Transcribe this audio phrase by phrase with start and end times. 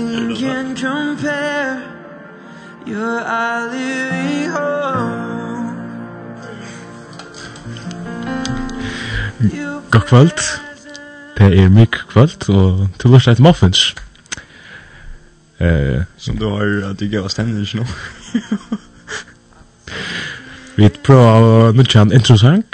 [0.00, 1.82] nothing can compare
[2.86, 5.76] You're our living home
[9.90, 10.40] God kvöld
[11.38, 13.94] Det er mykk kvöld og til lort eit muffins
[15.60, 17.84] Eh, som du har at du gav stemning nå.
[20.76, 22.64] Vi prøver å en introsang.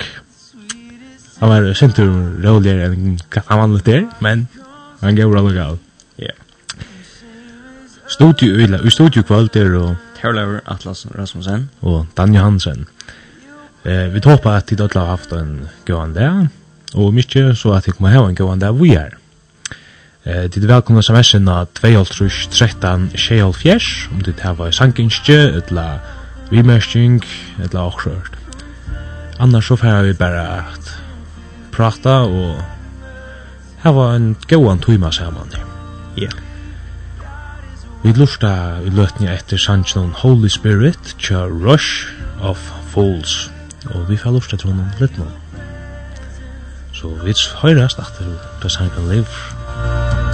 [1.40, 2.06] Han var sentur
[2.44, 4.46] roligere enn hva han vanlig er, men
[5.02, 5.80] han gav rolig av.
[8.08, 12.86] Studio eller i studio kvöld er og Herlever Atlas Rasmussen og Dan Johansen.
[13.84, 16.48] Eh, vi håper at de har haft en gåan dag,
[16.94, 19.10] og mykje så at de kommer ha en gåan dag vi er.
[20.24, 25.98] Eh, de er velkomna sms'ina 2.13.6.4 om de hava sankinskje, etla
[26.50, 27.24] vimersking,
[27.64, 28.32] etla okkrørt.
[29.38, 31.02] Annars så færa vi bara at
[31.72, 32.62] prata og
[33.82, 35.50] hava en gåan tuima saman.
[36.16, 36.22] Ja.
[36.22, 36.45] Yeah.
[38.06, 38.48] Vi lusta
[38.86, 42.06] i løtni etter sangen Holy Spirit, tja Rush
[42.38, 42.60] of
[42.92, 43.50] Fools.
[43.96, 45.26] Og vi får lusta til honom litt nå.
[46.94, 47.34] Så vi
[47.64, 50.25] høyrast at du sangen lever.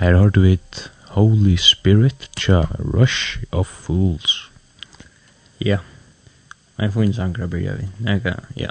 [0.00, 4.50] Her har du et Holy Spirit tja Rush of Fools.
[5.60, 5.78] Ja.
[6.78, 7.88] Ein fin sangra byrja vi.
[7.98, 8.70] Nega, ja.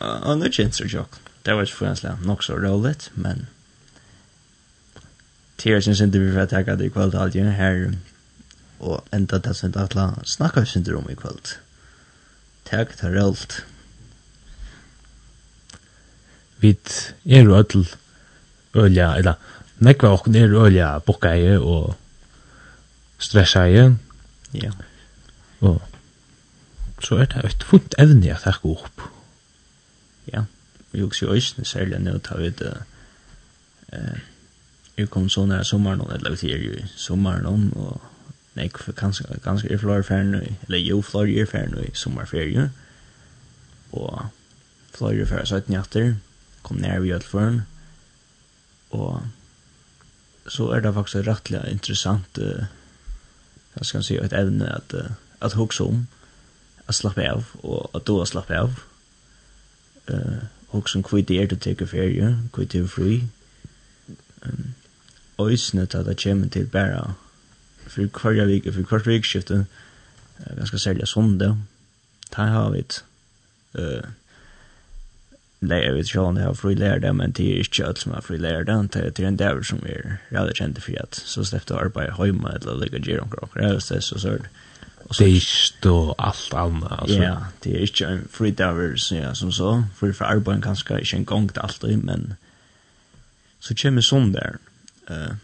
[0.00, 1.18] Og nu kjenser tjokk.
[1.44, 3.46] Det var ikke fuganslega nok så roligt, men
[5.60, 7.92] Tier syns inte vi får det i kvällt allt ju her
[8.78, 11.58] og enda det som att la snacka syns inte om i kvällt.
[12.64, 13.64] Tack tar allt.
[16.56, 17.86] Vit er öll
[18.74, 19.34] ölja eller
[19.80, 21.94] nekva okken er ølja bokkeie og
[23.20, 23.90] stresseie.
[24.56, 24.72] Ja.
[25.60, 25.80] Og
[27.00, 29.06] så er det et funt evne at jeg går opp.
[30.32, 30.44] Ja,
[30.92, 32.74] vi også jo også særlig nå tar vi det
[33.92, 34.20] eh,
[34.98, 38.00] jeg kom så nær sommeren, eller vi er jo sommeren, og
[38.58, 38.66] Nei,
[38.98, 40.34] ganske, ganske er flore ferien,
[40.66, 42.66] eller jo, flore er ferien i sommerferie.
[43.92, 44.26] Og
[44.96, 46.08] flere ferien 17 jatter,
[46.66, 47.62] kom nær vi alt til
[48.90, 49.22] Og
[50.50, 52.64] så er det faktiskt rättliga intressant eh
[53.74, 54.94] jag ska et ett ämne att
[55.38, 56.06] att huxa om
[56.86, 58.80] att slappe av och att har slappe av.
[60.06, 63.28] Eh huxa om kvitt det är att ta ferie kvitt det
[64.42, 64.74] Um,
[65.38, 67.14] Øysene til att det kommer till bara
[67.86, 69.66] för hver vik för kvart vikskifte
[70.56, 71.56] ganska særlig sonde
[72.36, 73.04] där har vi et
[73.74, 74.04] eh
[75.60, 78.38] lära vet jag har fri lærer det, men det er ikke alt som har fri
[78.40, 81.80] lærer det, det er en där som er jag kjent for at så slipper du
[81.80, 84.38] arbeta hjemme eller lägga ger om krock det er så så
[85.08, 87.22] och så det är alt annat altså.
[87.22, 91.16] ja det er ikke en fri där så som så fri för arbeten kanskje ikke
[91.16, 92.36] en gang til allt men
[93.60, 94.56] så kommer sånn der.
[95.10, 95.34] Uh,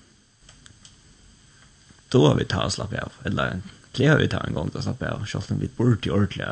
[2.08, 3.60] då har vi ta og slappa av eller
[3.96, 6.46] det har vi ta en gang til å slappe av selv om vi burde ordentlig,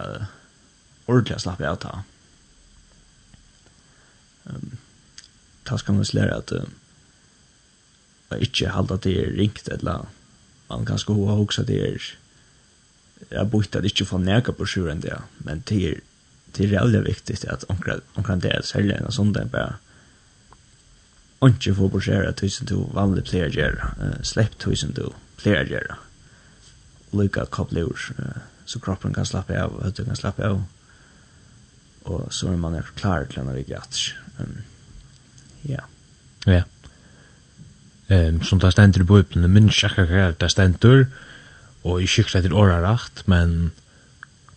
[1.07, 2.03] ordentlig slappe av ta
[4.45, 4.77] um,
[5.65, 6.65] ta skal man lära at uh,
[8.31, 10.07] jag ikke hålla det er ringt eller
[10.69, 12.15] man kan sko ha också det er
[13.31, 16.01] jag bort det inte få näka på sjuren det, men det är
[16.53, 19.75] det är väldigt viktigt att omkring kan det är sälja en sån där bara
[21.43, 25.97] inte få bortsära tusen to vanlig player gör uh, släpp tusen to player gör
[27.11, 28.25] och lycka koppla ur uh,
[28.65, 30.65] så kroppen kan slappa av och kan slappa av.
[32.03, 34.13] Och så är man klar till när vi gats
[35.63, 35.81] ja.
[36.45, 36.63] Ja.
[38.09, 41.07] Ehm som där ständer i bibeln, men checka här där ständer
[41.83, 43.71] och i kyrkan det är rakt, men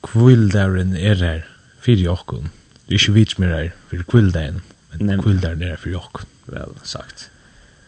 [0.01, 1.47] kvildaren är där
[1.79, 2.47] för Jakob.
[2.85, 4.61] Det är ju vits mer där för kvildaren.
[4.91, 6.27] Men kvildaren är för Jakob.
[6.45, 7.29] Väl sagt.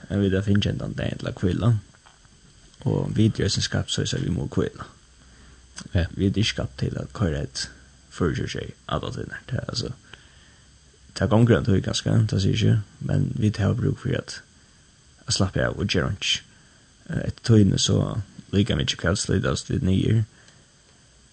[0.08, 1.80] Jag vet att finna den där till kvildaren.
[2.80, 4.86] Och videor som skapas så vi må kvilla.
[5.92, 6.06] Ja.
[6.10, 7.70] Vi är skapt till att köra ett
[8.10, 9.14] förutsättning att
[9.46, 9.94] det är alltså
[11.16, 14.42] ta gonger enn tog ganske, ta sier ikke, men vi tar bruk för att
[15.26, 16.26] att slappa av och göra inte.
[17.28, 20.24] Ett togene så lika mycket ikke kveldslidast vid nyer,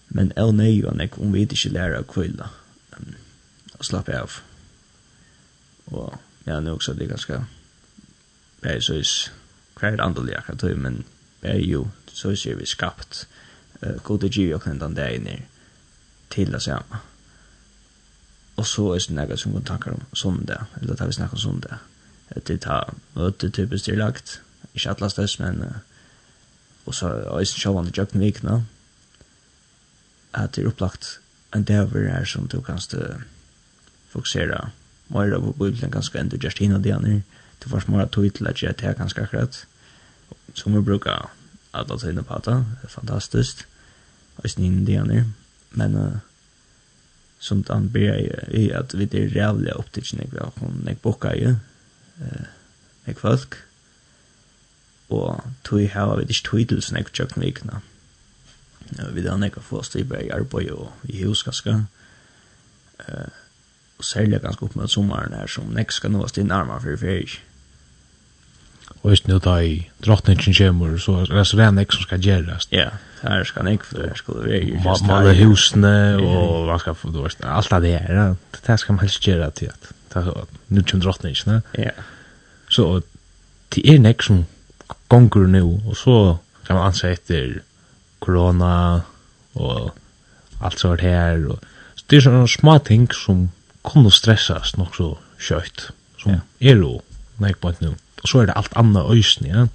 [0.07, 2.49] men el nøy og nek om vi ikke lærer å kvile
[3.77, 4.39] og slappa av.
[5.85, 7.41] Og ja, nå også det er ganske
[8.61, 9.31] bare så is
[9.79, 11.05] hver andelig kan tog, men
[11.41, 13.27] bare ju så er vi skapt
[13.83, 15.41] uh, god og giv och den det er
[16.29, 16.97] till det samme
[18.57, 21.37] og så er det noe som vi tanker om sondag, eller det har vi snakket
[21.37, 21.77] om sondag.
[22.33, 22.59] Det.
[22.61, 24.41] Tar møte typisk tillagt,
[24.73, 25.61] ikke atlas dess, men
[26.87, 28.61] og så er det sjåvann i kjøkken vikene,
[30.33, 31.17] at det er opplagt
[31.55, 32.79] en dæver her som du kan
[34.11, 34.69] fokusere
[35.11, 37.21] mer av Bibelen ganske enn du gjørst hinna det her,
[37.59, 39.65] du får smara tog til at jeg tar ganske akkurat,
[40.53, 41.29] som vi bruker
[41.73, 43.65] alle tøyne på det, det er fantastisk,
[44.37, 45.27] og sninn det her,
[45.71, 46.19] men uh,
[47.39, 48.17] som han ber
[48.49, 51.55] i at vi er rævlig opptidsen jeg har hun jeg boka i
[53.07, 53.63] jeg folk
[55.09, 57.81] og tog her vi ikke tog til sånn jeg tjøkken vikna
[59.13, 61.73] vi da jeg få stiber i arbeid og i hus ganske,
[62.99, 63.33] uh,
[63.97, 67.46] og særlig ganske opp med sommeren her som jeg skal nå til nærmere for ferie
[69.03, 72.67] Og just nu da i drottningen kommer, så er det redan ek som skal gjøres.
[72.71, 72.89] Ja,
[73.21, 74.97] her skal han ikke, for det skulle det være.
[75.07, 79.05] Male husene, og hva skal få, du vet, alt av det her, det skal man
[79.05, 79.93] helst gjøre til at,
[80.69, 81.61] nu kommer drottningen.
[81.77, 81.93] Ja.
[82.69, 83.01] Så
[83.75, 84.45] det er nek som
[85.09, 86.17] gonger nu, og så
[86.67, 87.59] kan man anse etter
[88.19, 89.01] korona,
[89.55, 89.93] og
[90.61, 91.61] alt sånt her, og
[91.95, 93.47] så det er sånne små ting som
[93.87, 95.89] kunne stressas nok så kjøyt,
[96.19, 96.41] som ja.
[96.59, 96.97] er jo
[97.39, 97.95] nek nekbant nu.
[98.23, 99.67] Og så er det alt anna øysen, ja.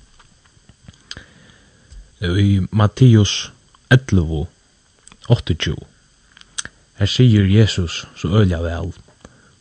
[2.22, 3.52] I Mattius
[3.90, 4.46] 11,
[5.28, 5.76] 28,
[6.98, 8.92] her sier Jesus så øyla vel,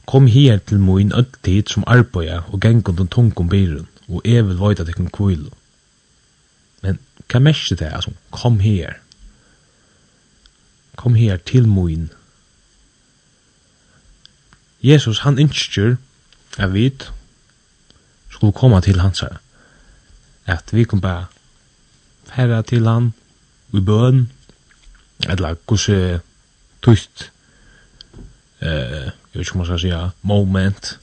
[0.06, 4.48] Kom her til moin öll tid som arbeida og gengur den tungum byrun, og jeg
[4.48, 5.50] vil vajta tekken kvilu.
[6.82, 8.98] Men hva mest det er, altså, kom her.
[10.96, 12.10] Kom her til moin.
[14.84, 15.96] Jesus, han innskjur,
[16.58, 17.12] jeg vet,
[18.42, 19.38] skulle komme til hans her.
[20.50, 21.26] At vi kom bare
[22.26, 23.12] færa til han
[23.74, 24.32] i bøn,
[25.30, 26.20] eller hvordan
[26.82, 27.28] tøyst,
[28.62, 31.00] eh, jeg vet ikke om man skal si, moment,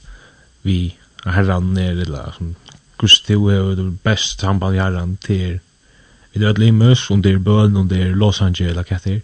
[0.63, 2.55] vi herran ned, eller som
[2.97, 5.59] Gusti og det best samband i herran til
[6.33, 9.15] vi død limus, om det er bøn, om det er Los Angeles, eller hva det
[9.15, 9.19] er.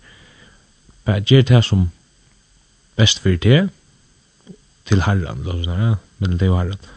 [1.06, 1.90] bare gjør det som
[2.96, 3.70] best for det,
[4.86, 6.95] til herran, eller sånn, men det er jo herran.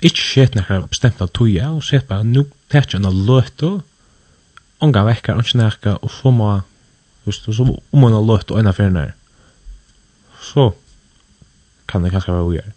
[0.00, 3.82] Ikke skjøt nekker bestemt av tøya, og sett bare, nu tekje en av og
[4.80, 6.50] unga vekker, ikke nekker, og så må,
[7.26, 9.10] just, så om en av løtu, og en av fjerne,
[10.40, 10.70] så
[11.90, 12.76] kan det kanskje være å gjøre.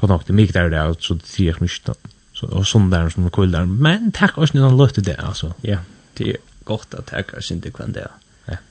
[0.00, 1.96] Godt nok, det er mye der det, så det sier ikke mye,
[2.36, 5.52] så, og sånn der som kul der, men takk også en av løtu det, altså.
[5.66, 5.82] Ja,
[6.16, 8.06] det er godt at takk også ikke kvann det,
[8.48, 8.62] ja.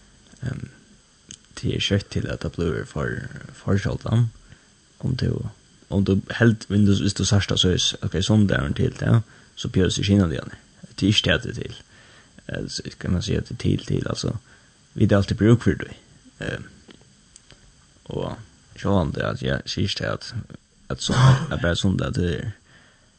[0.45, 0.67] Um,
[1.55, 3.21] det er kjøtt til at det blir for,
[3.55, 4.27] for sjoldan,
[5.05, 5.29] om det
[5.89, 9.21] om du helt Windows hvis du sørste så er ok, sånn der en til, ja,
[9.55, 10.55] så bjør det seg kina det igjen.
[10.95, 11.79] Det er ikke det til.
[12.69, 14.35] Så kan man si at det er til til, altså,
[14.93, 15.95] vi er alltid bruk for det.
[18.13, 18.37] Og
[18.79, 20.33] sånn det at jeg sier ikke at
[20.93, 22.51] at så er bare sånn at det er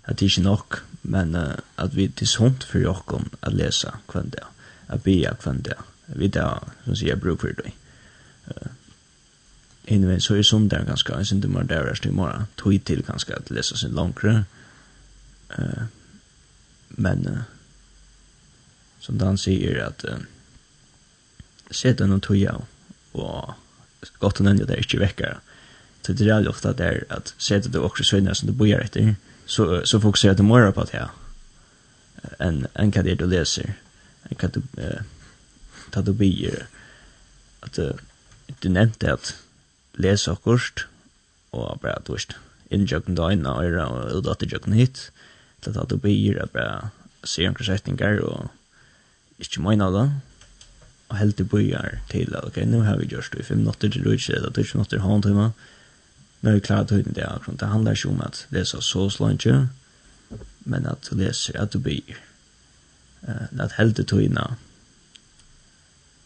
[0.06, 4.44] at det ikke nok, men at vi til sånt for dere at lese kvendt det,
[4.88, 7.73] at be kvendt det, vi er, som sier, bruk for det.
[9.88, 13.05] Anyway, så er sundar ganske, jeg synes det må der rest i morgen, tog til
[13.07, 14.45] ganske at lese sin langere.
[15.59, 15.87] Uh,
[16.90, 17.43] men, uh,
[19.00, 20.19] som Dan sier at, uh,
[21.71, 22.64] sett den og tog av,
[23.14, 23.55] og
[24.19, 25.38] godt og nødvendig det er ikke vekker.
[26.02, 28.75] Så det er ofte at det er at sett det også sønner som du bor
[28.75, 29.14] etter,
[29.47, 31.14] så, så fokuserer du morgen på det her,
[32.43, 33.75] enn en hva det er du leser,
[34.26, 35.02] enn hva du, uh,
[35.95, 36.66] ta du bier,
[37.62, 37.99] at uh,
[38.62, 39.35] du nevnte at,
[39.97, 40.87] lesa akkurst,
[41.57, 42.37] og bare, du veist,
[42.75, 45.09] innjøkken da inn og øyre, og udatt innjøkken hit,
[45.65, 46.91] til at du byr, og bare,
[47.26, 48.50] se omkring setninger, og
[49.43, 50.07] ikke mener det,
[51.09, 54.07] og helt til bøyer til, ok, nå har vi gjort det i fem minutter til
[54.07, 55.50] rutsi, eller tusen natter til timme,
[56.43, 59.69] nå er vi klare til det, akkurat, det handler ikke om at lese så slantje,
[60.65, 62.19] men at du leser, at du byr,
[63.23, 64.47] uh, at helt til tøyna,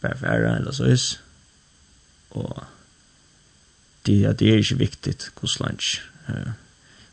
[0.01, 1.21] bare færa, eller så is,
[2.31, 2.63] og
[4.01, 6.51] det att det är ju viktigt hur lunch eh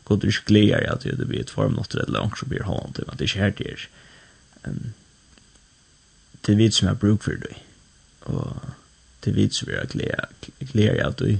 [0.09, 3.03] god du glädje att det blir ett form något rätt långt så blir han det
[3.07, 3.89] att det är här det är
[4.63, 4.93] ehm
[6.41, 7.63] det vet som jag bruk för dig
[8.19, 8.55] och
[9.19, 10.27] det vet som jag glädje
[10.59, 11.39] glädje att du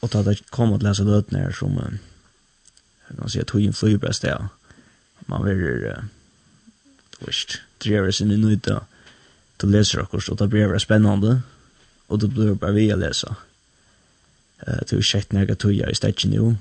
[0.00, 1.98] och ta det kommer att läsa det när som
[3.08, 4.48] man säger tog in flyg bäst där
[5.26, 5.94] man vill
[7.26, 8.86] visst drejer sin i nytta
[9.56, 11.40] till läser och så det blir spännande
[12.12, 13.36] og då blir det bara vi att läsa.
[14.68, 16.56] Uh, det är sett skett när jag tog jag i stället nu.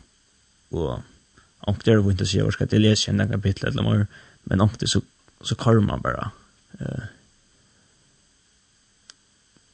[0.69, 0.99] Och
[1.59, 4.07] och det är ju inte så jag ska det läsa en kapitel eller mer,
[4.43, 5.01] men och det så
[5.41, 6.31] så kommer man bara.
[6.79, 7.03] Eh,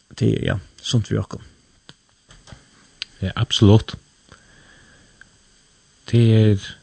[0.09, 1.41] det ja, sånt vi också.
[3.19, 3.95] Ja, absolut.
[6.05, 6.77] Det er...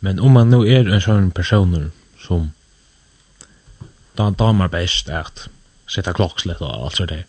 [0.00, 2.50] Men om man nu er en sånn person som
[4.14, 5.48] då damar bäst at
[5.88, 7.24] sätta klockslet och allt så där.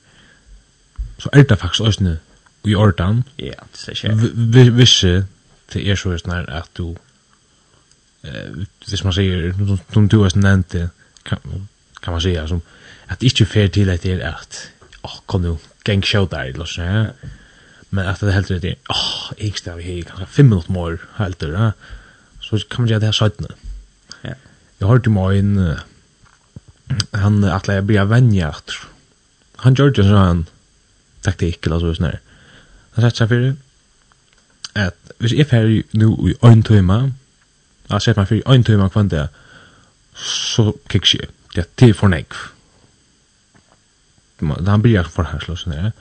[1.18, 2.18] Så är det faktiskt ösnä
[2.64, 3.24] i ordan.
[3.36, 4.12] Ja, det är säkert.
[4.74, 5.26] Visse
[5.74, 6.96] det er så just när att du
[8.24, 9.54] eh vis man säger
[9.94, 10.90] de du har nämnt det
[11.24, 11.68] kan
[12.02, 12.62] kan man säga som
[13.08, 16.66] att inte fair till att det är att åh kom nu gäng show där eller
[16.66, 17.06] så.
[17.90, 21.74] Men att det helt det åh jag står här kanske 5 minuter mer helt det
[22.42, 23.48] Så kan man göra det här sidan.
[24.22, 24.34] Ja.
[24.78, 25.78] Jag har ju mig en
[27.12, 28.72] han att lägga bli vänjat.
[29.56, 30.46] Han gjorde så han
[31.22, 32.12] taktik eller så sån
[32.92, 33.56] Han satt sig för
[34.74, 37.12] att hvis jag färg nu i en timme
[37.88, 39.30] jag sett mig för en tøyma kvann det
[40.16, 42.50] så kiks jag det er til for för
[44.40, 45.92] Da Han blir for her slås ner.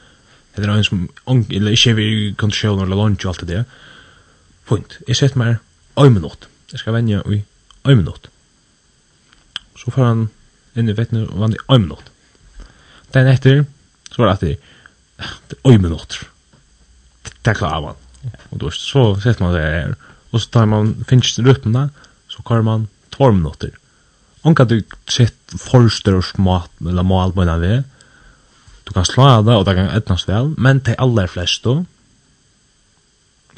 [0.57, 3.65] Det er en som eller ikke vi kontroll eller lunch og alt det.
[4.67, 4.99] Punkt.
[5.09, 5.57] Jeg sett meg
[5.97, 6.49] en minutt.
[6.73, 7.45] Jeg skal vänja i
[7.85, 8.31] en minutt.
[9.77, 10.29] Så får han
[10.79, 12.11] inn i vettene og vann i øy minutt.
[13.15, 13.65] Den etter,
[14.13, 16.21] så var det at det er øy minutt.
[17.25, 18.05] Det er klar av han.
[18.51, 19.95] Og då, så sett man det her.
[20.31, 21.89] Og så tar man, finnes rutene,
[22.29, 23.71] så kvar man tvar minutter.
[24.43, 24.81] Om kan du
[25.11, 27.85] sett forster og smat, eller mal på en av det,
[28.89, 31.75] Du kan slå av det, og det kan etnast vel, men til aller flest då,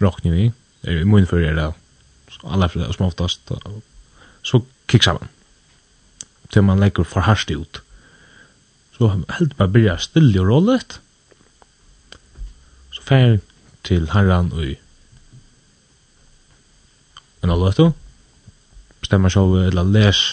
[0.03, 0.47] råkner vi,
[0.83, 1.69] er i munnfører det,
[2.43, 3.53] aller flest, som oftast,
[4.43, 4.59] så
[4.91, 5.31] kikk sammen
[6.51, 7.83] til man legger for harst ut.
[8.97, 11.01] Så helt bare blir jeg stille og rollet.
[12.93, 13.39] Så fer
[13.87, 14.75] til herran og
[17.41, 17.93] en av løtu.
[19.01, 20.25] Bestemmer så eller les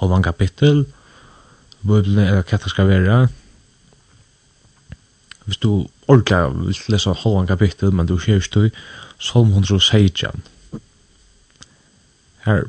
[0.00, 0.86] halvan kapittel.
[1.82, 3.18] Bibelen er hva det skal være.
[5.46, 8.70] Hvis du orkar vil lesa halvan kapittel, men du ser ikke du,
[9.18, 10.42] Salm 116.
[12.44, 12.66] Her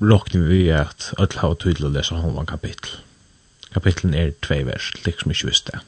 [0.00, 2.98] råkner vi at alle har tydelig å lese halvan kapittel.
[3.74, 5.80] Kapitlen er tvei vers, liksom ikke visst det.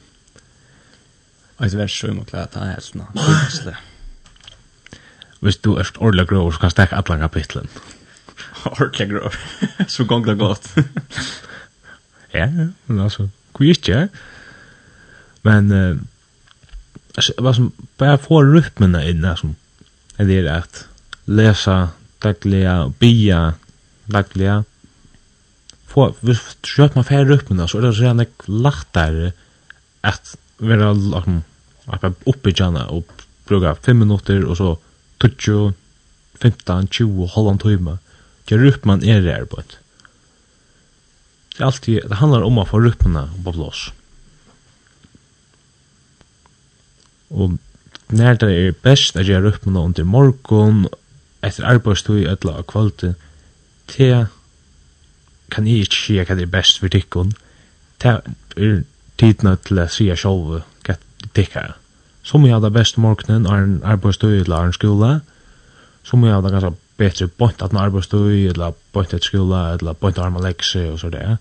[1.59, 3.07] Og et vers som må klare at han er sånn,
[3.65, 3.75] det
[5.39, 7.69] Hvis du er ordentlig grov, så kan stekke alle kapitlen.
[8.79, 9.35] Ordentlig grov,
[9.93, 10.67] så gong det godt.
[12.39, 12.47] ja,
[12.87, 14.07] men altså, hvor ikke?
[15.43, 15.99] Men, uh,
[17.15, 19.53] altså, hva som, bare få rytmene inn, altså,
[20.19, 20.85] er det at
[21.27, 21.91] lesa,
[22.23, 23.53] dagliga, bia,
[24.13, 24.63] dagliga
[25.89, 29.31] få hvis skjøt man fer upp med så er det så gjerne lachtare
[30.05, 31.41] at vera liksom
[32.29, 33.09] oppe gjerne og
[33.49, 34.73] bruka 5 minutter og så
[35.23, 35.73] 20
[36.39, 37.97] 15 20 halvan timme
[38.49, 39.79] gjør upp man er der på det
[41.59, 43.89] er alltid det handlar om å få ruppene på blås
[47.29, 47.57] og
[48.09, 50.87] när det er best at gjøre ruppene under morgon
[51.45, 53.13] etter arbeidstøy eller av kvalitet
[53.89, 54.09] te
[55.49, 57.33] kan jeg ikke si hva det er best for tikkun.
[58.01, 58.15] Det
[58.57, 58.81] er
[59.19, 60.97] tidna til å si sjolv hva
[61.35, 61.75] tikkar.
[62.23, 65.19] Så må jeg ha det best morgenen, er en arbeidsstøy eller en skola.
[66.13, 69.97] må jeg ha det ganske betre bort at en arbeidsstøy eller bort et skola eller
[69.97, 71.37] bort arma lekse og så det.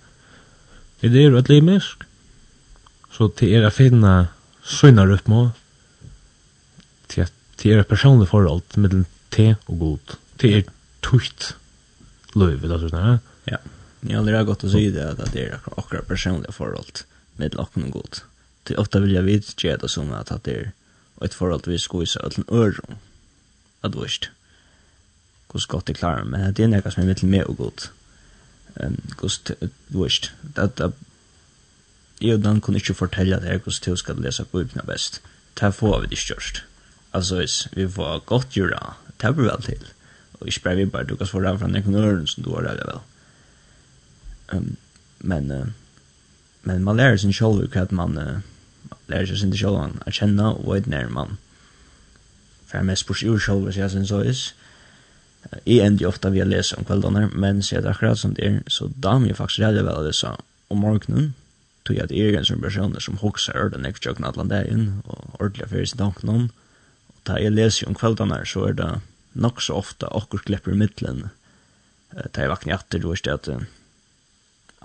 [1.01, 2.05] Det er jo et limisk.
[3.13, 4.29] Så til er å finne
[4.65, 5.49] søgnar upp må
[7.59, 10.19] til er personlig forhold mellom te og god.
[10.39, 10.69] Til er
[11.03, 11.57] tukt
[12.35, 13.19] liv eller sånt där.
[13.45, 13.59] Ja.
[14.01, 16.85] Ni har aldrig gått att säga det att det är akkurat personliga förhåll
[17.37, 18.25] med lacken och gott.
[18.63, 20.73] Till ofta vill jag vidge det som att det är
[21.25, 22.97] ett förhåll vi ska visa en öron.
[23.81, 24.29] Att visst.
[25.53, 27.91] Hur ska det klara men det är något som är mitt med och gott.
[28.75, 29.51] Ehm kost
[29.87, 30.31] visst.
[30.55, 30.81] Att
[32.19, 35.21] jag då kan inte fortälja det här kost du ska läsa bibeln bäst.
[35.55, 36.63] Det får vi det störst.
[37.11, 38.95] Alltså vi får gott göra.
[39.17, 39.85] Det blir väl till.
[40.41, 42.63] Og ikke bare vi bare, du kan få det fra en øren som du har
[42.63, 43.01] det vel.
[44.53, 44.77] Um,
[45.21, 45.67] men, uh,
[46.63, 48.39] men man lærer sin sjolv hva at man uh,
[49.09, 51.37] lærer seg sin sjolv han er kjenne og vet nær man.
[52.69, 54.55] For jeg mest spørs ur sjolv hvis jeg synes så is.
[55.67, 58.47] Jeg ender jo ofte vi å lese om kveldene, men sier det akkurat som det
[58.47, 60.35] er, så da må jeg faktisk redde vel å lese
[60.69, 61.31] om morgenen,
[61.87, 64.89] tog jeg at jeg er en sånn personer som hokser ørden jeg kjøkken alle inn
[65.07, 66.49] og ordentlig fyrir sin tanken om.
[67.09, 68.91] Og da jeg leser om kveldene, så er det
[69.39, 71.29] nok så ofta okkur klepper i middelen.
[72.13, 73.51] Det jeg vakner etter, du vet at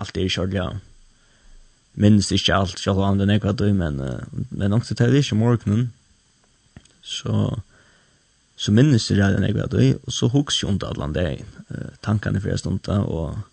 [0.00, 0.68] alt er kjørt, ja.
[1.94, 4.00] Minns ikke alt, selv om det er nekva du, men,
[4.50, 5.88] men nok så tar det ikke morgenen.
[7.04, 7.60] Så,
[8.56, 11.28] så minnes det er nekva du, og så huks jo under alle det,
[11.70, 13.44] uh, tankene for fyrir stunda, og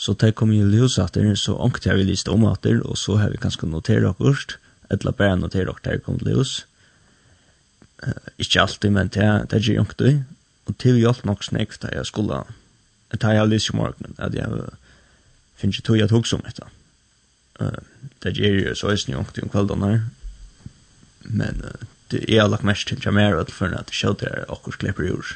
[0.00, 3.18] så tar jeg kom i ljusatter, så ångt jeg vil liste om atter, og så
[3.20, 4.58] har vi kanskje notert okkurst,
[4.92, 6.60] etla bare notert okkur, der kom ljus,
[8.38, 10.24] ikke alltid, men det, det er ikke jungt det.
[10.66, 12.42] Og til vi hjalp nok snakk da jeg skulle,
[13.12, 14.48] da jeg lyst i morgenen, at jeg
[15.60, 16.68] finner ikke tog at hukse om dette.
[18.22, 20.00] Det er jo så eisen jungt om kvelden her.
[21.22, 21.62] Men
[22.10, 25.34] det er lagt mest til Jamera for at det skjøter er akkur klipper ur.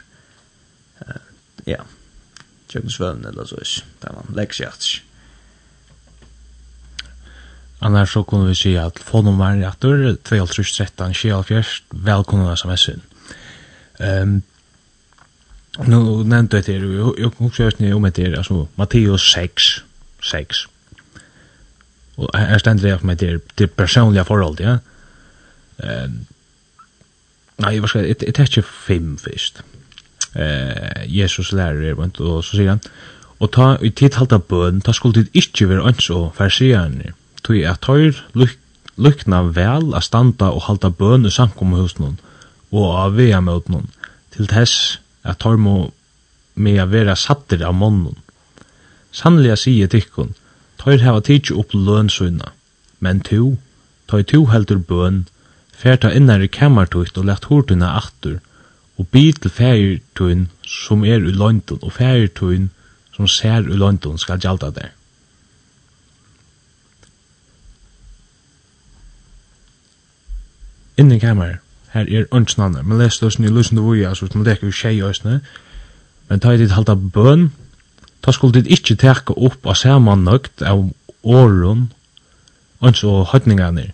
[1.69, 1.85] Ja,
[2.69, 5.03] tjøkken svøvn eller så eisen, der man legger seg
[7.85, 10.17] Annars så kunne vi si at fonnummer i atur
[11.93, 13.03] Velkommen av sms-en.
[14.01, 14.39] Um,
[15.85, 16.87] nu nevnte jeg til,
[17.19, 19.85] jeg husker jeg om etter, altså Matteus 6,
[20.23, 20.63] 6.
[22.17, 24.79] Og her stender jeg med til, til personlige forhold, ja.
[25.85, 26.23] Um,
[27.59, 29.61] nei, hva skal jeg, jeg tar ikke fem først.
[30.35, 32.81] Uh, Jesus lærer, og så sier han,
[33.43, 37.11] og ta, i tid halta bøn, ta skulle tid ikke være ønsk og farsierne.
[37.11, 42.17] Ja tui at tøyr lykna vel a standa og halda bøn i samkommuhusnum
[42.75, 43.91] og a vea noen,
[44.35, 45.77] til tess at tøyr må
[46.55, 48.17] me a vera satter av monnum.
[49.15, 50.35] Sannlega sige tikkun,
[50.81, 52.51] tøyr hava tidsi upp lønnsuna,
[53.01, 53.57] men tu,
[54.11, 55.25] tøy tu heldur bøn,
[55.75, 58.41] fer ta innar i kamartuit og lett hurtuna aftur,
[58.99, 62.71] og bi til færirtuin som er i London, og færirtuin
[63.15, 64.93] som ser i London skal gjalda der.
[70.99, 71.59] inni i kamer,
[71.95, 75.01] her er ønsken andre, men les løsene i lusende vore, altså man leker jo tjei
[75.03, 75.41] øsene,
[76.29, 77.51] men ta i dit halta bøn,
[78.23, 80.89] ta skulle dit ikkje teka opp av samannøkt av
[81.23, 81.89] åren,
[82.85, 83.91] øns og høytningane,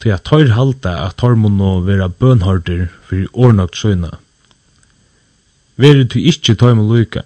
[0.00, 4.12] til at tøyr halta at tar må nå være bønhørter for årnøgt søyna.
[5.76, 7.24] Vere du ikkje tar må lyka,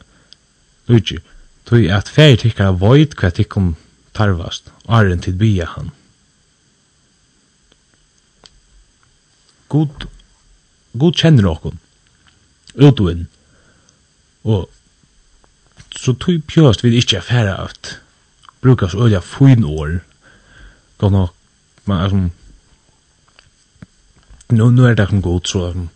[0.90, 1.20] lyka,
[1.66, 3.74] tøy at færi tikkara void hva tikkum
[4.14, 5.90] tarvast, arren til bia han.
[9.70, 10.06] god,
[10.98, 11.80] god kjenner okon,
[12.74, 13.24] ut og inn,
[14.44, 14.68] og
[15.96, 17.94] så tog pjøst vi ikkje affæra at
[18.62, 19.98] bruka så øyla fin år,
[20.98, 21.34] godt nok,
[21.90, 22.28] man er som,
[24.50, 25.88] nu, nu er det som god, så som,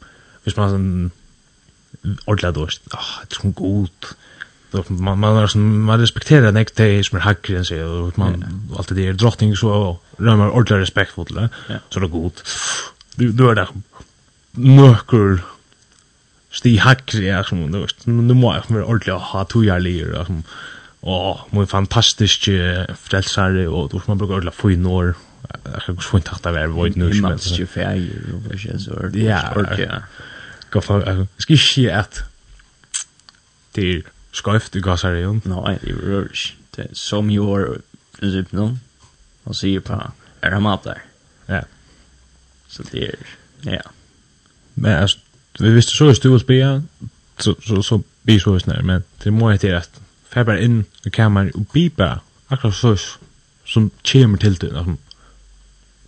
[0.45, 1.13] hvis man er sånn,
[2.27, 4.15] ordentlig dårst, ah, det er som god,
[4.75, 8.19] då, man man är som man respekterar den ekte som är hackre än sig och
[8.19, 8.45] man
[8.79, 11.49] allt det där drottning så rör man ordentligt respekt för det
[11.91, 12.43] så det är gott
[13.15, 13.69] nu är där
[14.51, 15.41] nökor
[16.51, 18.07] sti hackri ja som du vet.
[18.07, 20.43] Nu må jag vara ordentligt ha två år lir och som
[21.01, 22.49] åh må fantastiskt
[22.97, 25.15] frälsare och då man brukar ordentligt få in år
[25.73, 28.81] jag kan också inte ta vara vad nu som helst ju färg och vad jag
[28.81, 30.03] så ja.
[30.71, 32.23] gå för ska ske att
[33.73, 37.79] det skäft i gasarion nej det rör sig som ju har
[38.19, 38.77] princip nu
[39.45, 41.03] och se på är mat där
[41.47, 41.63] ja.
[42.75, 43.15] Så det är,
[43.61, 43.83] ja.
[44.75, 45.19] Men alltså,
[45.59, 46.83] vi visste så att du vill spela,
[47.39, 50.85] så, så, så blir så snär, men det må jag till att fär bara in
[51.05, 52.97] i kameran och bli bara akkurat så
[53.65, 54.97] som kommer till det, alltså,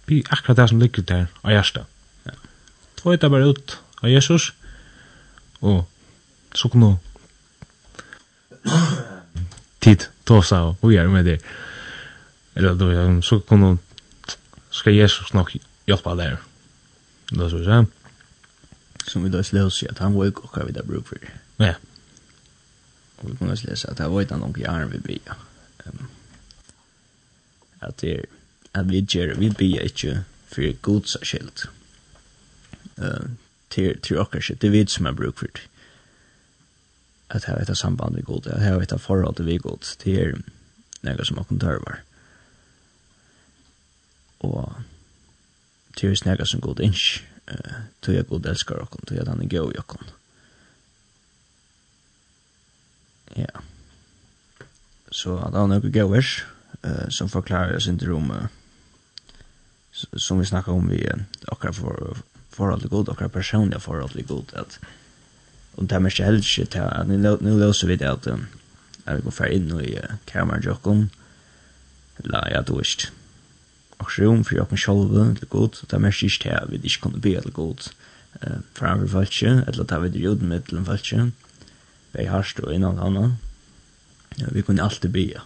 [0.07, 1.85] bi akkurat det som ligger där av hjärsta.
[2.25, 2.33] Ja.
[2.95, 4.53] Två bara ut av Jesus,
[5.59, 5.91] och
[6.55, 6.97] så kommer
[9.79, 11.43] tid tosa och vi är med det.
[12.55, 13.79] Eller då så kommer
[14.71, 16.39] ska Jesus nog hjälpa där.
[17.33, 17.87] Vad ska vi säga?
[19.07, 21.19] Som vi då slås i att han var ju kockar vid det bruk för.
[21.57, 21.75] Ja.
[23.17, 25.37] Och vi kunde läsa att han var inte någon gärn vi bia.
[25.85, 26.07] Um,
[27.79, 28.27] att det är
[28.73, 31.65] att vi ger vi bia inte för gods skilt.
[32.97, 33.21] Eh
[33.69, 35.51] till till och kanske det vet som är bruk för.
[37.29, 38.47] Att här vet jag samband med god.
[38.47, 39.85] Att ha vet jag förhåll vi god.
[40.05, 40.39] Det är
[41.01, 41.79] något som man kan ta.
[44.39, 44.73] Och
[45.97, 47.23] til hos nega som god inch,
[48.03, 50.13] til jeg god elskar okkon, til jeg den er gau i okkon.
[53.37, 53.63] Ja.
[55.11, 56.33] Så det er noen gøy vers,
[56.83, 58.33] uh, som forklarer oss ikke om,
[59.93, 64.27] som vi snakka om vi uh, akkurat for, forhold til god, akkurat personliga forhold til
[64.27, 64.79] god, at
[65.77, 67.11] og det er mest helst ikke til at
[67.45, 68.29] nå løser vi det at
[69.07, 69.93] at vi går fer inn i
[70.27, 71.03] kameran jokken,
[72.25, 73.11] la jeg du ikke,
[73.97, 77.19] och rum för jag kan själva till god där mest sist här vi inte kunde
[77.19, 77.81] be det god
[78.41, 81.31] eh för över falske eller ta vi jord med till falske.
[82.13, 83.37] Vi har stå innan annan
[84.37, 85.41] ja, vi kunde alltid be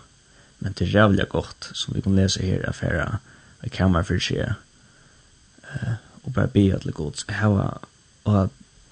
[0.59, 3.19] men det är jävligt gott som vi kan läsa här affära
[3.63, 7.81] i kammar för sig eh och bara be det god ha
[8.23, 8.51] och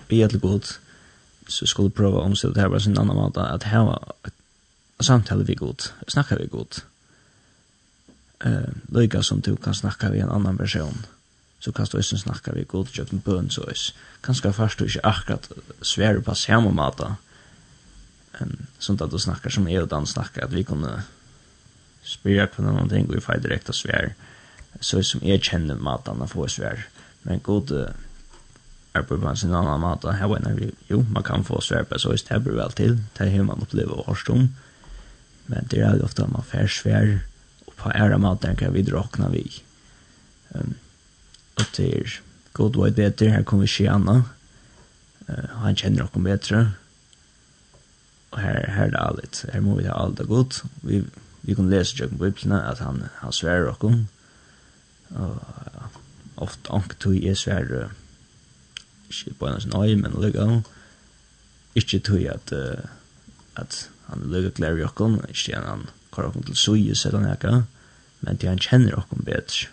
[0.09, 0.67] be det god
[1.49, 4.35] så skulle prova om så det här var sin annan måte att ha ett
[5.01, 6.75] samtal vi god snacka vi god
[8.45, 11.07] eh, lyga som du kan snakka med en annan person
[11.61, 13.95] så kan du også snakka vid god kjøk med bøn så is.
[14.23, 15.49] Kanskje først du ikke akkurat
[15.83, 17.17] svære på samme måte
[18.79, 21.03] sånn at du snakkar som jeg og Dan snakkar at vi kunne
[22.07, 24.13] spyrja på noen ting og vi får direkte svær
[24.81, 26.85] så som jeg kjenner maten og får svær
[27.25, 27.73] men god
[28.95, 31.99] är på en sin annan mat og her vi jo, man kan få svär på
[31.99, 34.29] så det väl till til det hur man upplever och hørst
[35.47, 37.21] men det är ofta ofte man får svær
[37.79, 39.63] på ära maten kan vi drakna vi.
[40.49, 40.75] Um,
[41.55, 42.21] och det är
[42.53, 44.25] god vad det är, Här kommer vi Anna.
[45.29, 46.71] Uh, han känner oss bättre.
[48.31, 49.45] Och här, här är det allt.
[49.53, 50.63] Här må vi ha allt gott.
[50.81, 51.05] Vi,
[51.41, 53.79] vi kan läsa i Bibeln att han, han svär oss.
[53.81, 55.37] Och
[56.35, 57.91] ofta anktog är svär
[59.09, 60.47] ikke på en sånn øy, men lukka
[61.79, 62.85] ikke tog at, uh,
[63.61, 65.87] at han lukka klær i okken, ikke han
[66.19, 67.63] kvar okkom til suje eller eka,
[68.27, 69.71] men til han kjenner okkom betre.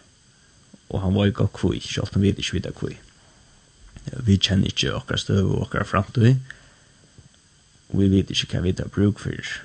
[0.93, 2.93] Og han var ikke kvui, sjalt han vet ikke vidda kvui.
[4.05, 6.43] Vi kjenner ikke okkar støv og okkar framtid,
[7.89, 9.55] og vi vet ikke hva vi tar bruk for,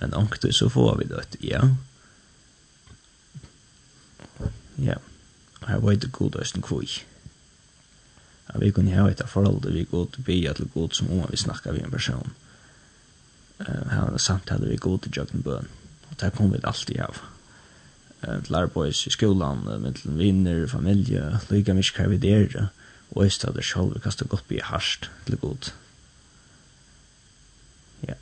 [0.00, 1.60] men anktid så får vi det, ja.
[4.80, 4.96] Ja,
[5.60, 6.88] og her var det god høysten kvui.
[8.48, 11.72] Ja, vi kunne ha et forhold, vi kunne bia til god som om vi snakka
[11.72, 12.32] vi en person.
[13.60, 15.68] Uh, ha en samtale vi god til jøkken bøn.
[16.10, 17.22] Og det kom vi alltid av.
[18.26, 22.70] Til arbeids i skolan, med til vinner, familie, lykka mye hva vi der,
[23.14, 25.70] og jeg stedet selv, vi kastet godt bli harsht, til god.
[28.08, 28.16] Ja.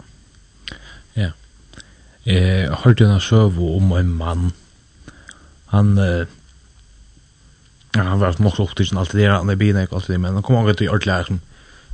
[1.17, 1.31] Ja.
[2.27, 4.53] Jeg hørte en søv om en mann.
[5.73, 6.27] Han, eh,
[7.95, 10.57] han var nok så opptidsen alltid der, han er bina ikke alltid, men han kom
[10.57, 11.39] også til ordentlig her,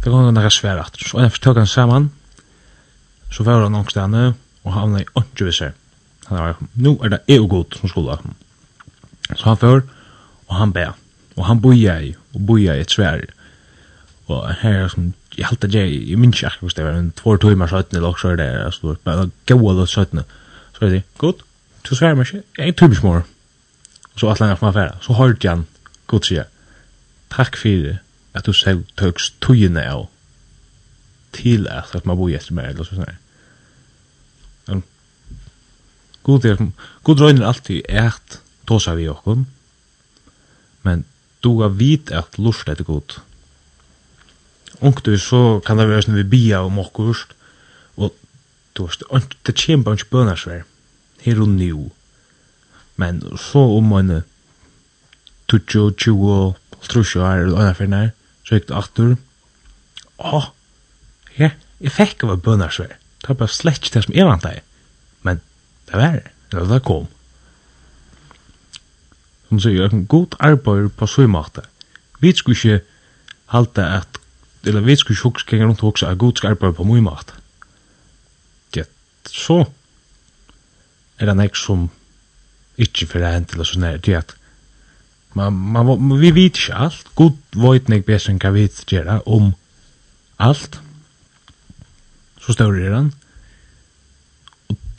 [0.01, 0.97] for han var nære svær at.
[0.97, 2.11] Så en fortøk han sammen,
[3.31, 5.80] så var han angstene, og han var ikke ved seg.
[6.31, 8.17] Han var, nu er det jeg og god som skulle.
[9.35, 9.81] Så han før,
[10.49, 10.97] og han ber
[11.37, 13.21] Og han boja i, og boja i et svær.
[14.27, 17.37] Og her er som, jeg halte det, jeg minns ikke hvis det var, en två
[17.37, 20.25] timer søttene, eller også er det, altså, det var det gode søttene.
[20.79, 21.43] Så er det, god,
[21.91, 23.23] du svær meg ikke, jeg tror ikke mer.
[24.17, 25.67] Så atlan jeg for meg færa, så hørte han,
[26.07, 26.45] god sier,
[27.31, 27.97] takk for
[28.35, 30.09] at du selv tøks tøyene av
[31.33, 33.19] til at man bor i meg, eller sånn her.
[36.27, 36.61] God er,
[37.07, 39.47] God røyner alltid ert tåsa vi okkom,
[40.85, 41.05] men
[41.45, 43.17] du har vit at lust etter god.
[44.81, 47.33] Unktu så kan det være sånn vi bia om okkurst,
[48.01, 48.15] og
[48.77, 50.63] du har det kjem bare ikke bønarsvær,
[51.25, 51.91] her og nu.
[53.01, 54.21] Men så om en
[55.51, 56.55] 20, 20,
[56.87, 58.15] 30 er eller anna fyrir nær,
[58.47, 59.13] så gikk det aftur,
[60.21, 60.51] åh,
[61.37, 64.61] ja, jeg fikk av bønarsvær, det var bare slett det som jeg vant deg.
[65.91, 66.31] Det var det.
[66.51, 67.09] Det var det kom.
[69.49, 71.65] Som sier, en god arbeid på så måte.
[72.21, 72.85] Vi skulle ikke
[73.51, 74.19] halte at,
[74.65, 77.35] eller vi skulle ikke huske kring rundt hukse at god skal arbeid på svimata.
[78.77, 78.85] Ja,
[79.27, 79.65] så
[81.19, 81.89] er det nek som
[82.79, 84.37] ikke for det hentil og sånn er det at
[85.35, 87.11] man, man, man, vi vet ikke alt.
[87.15, 89.53] God vet nek best enn hva vi vet gjøre om
[90.43, 90.81] alt.
[92.41, 93.13] Så større er han.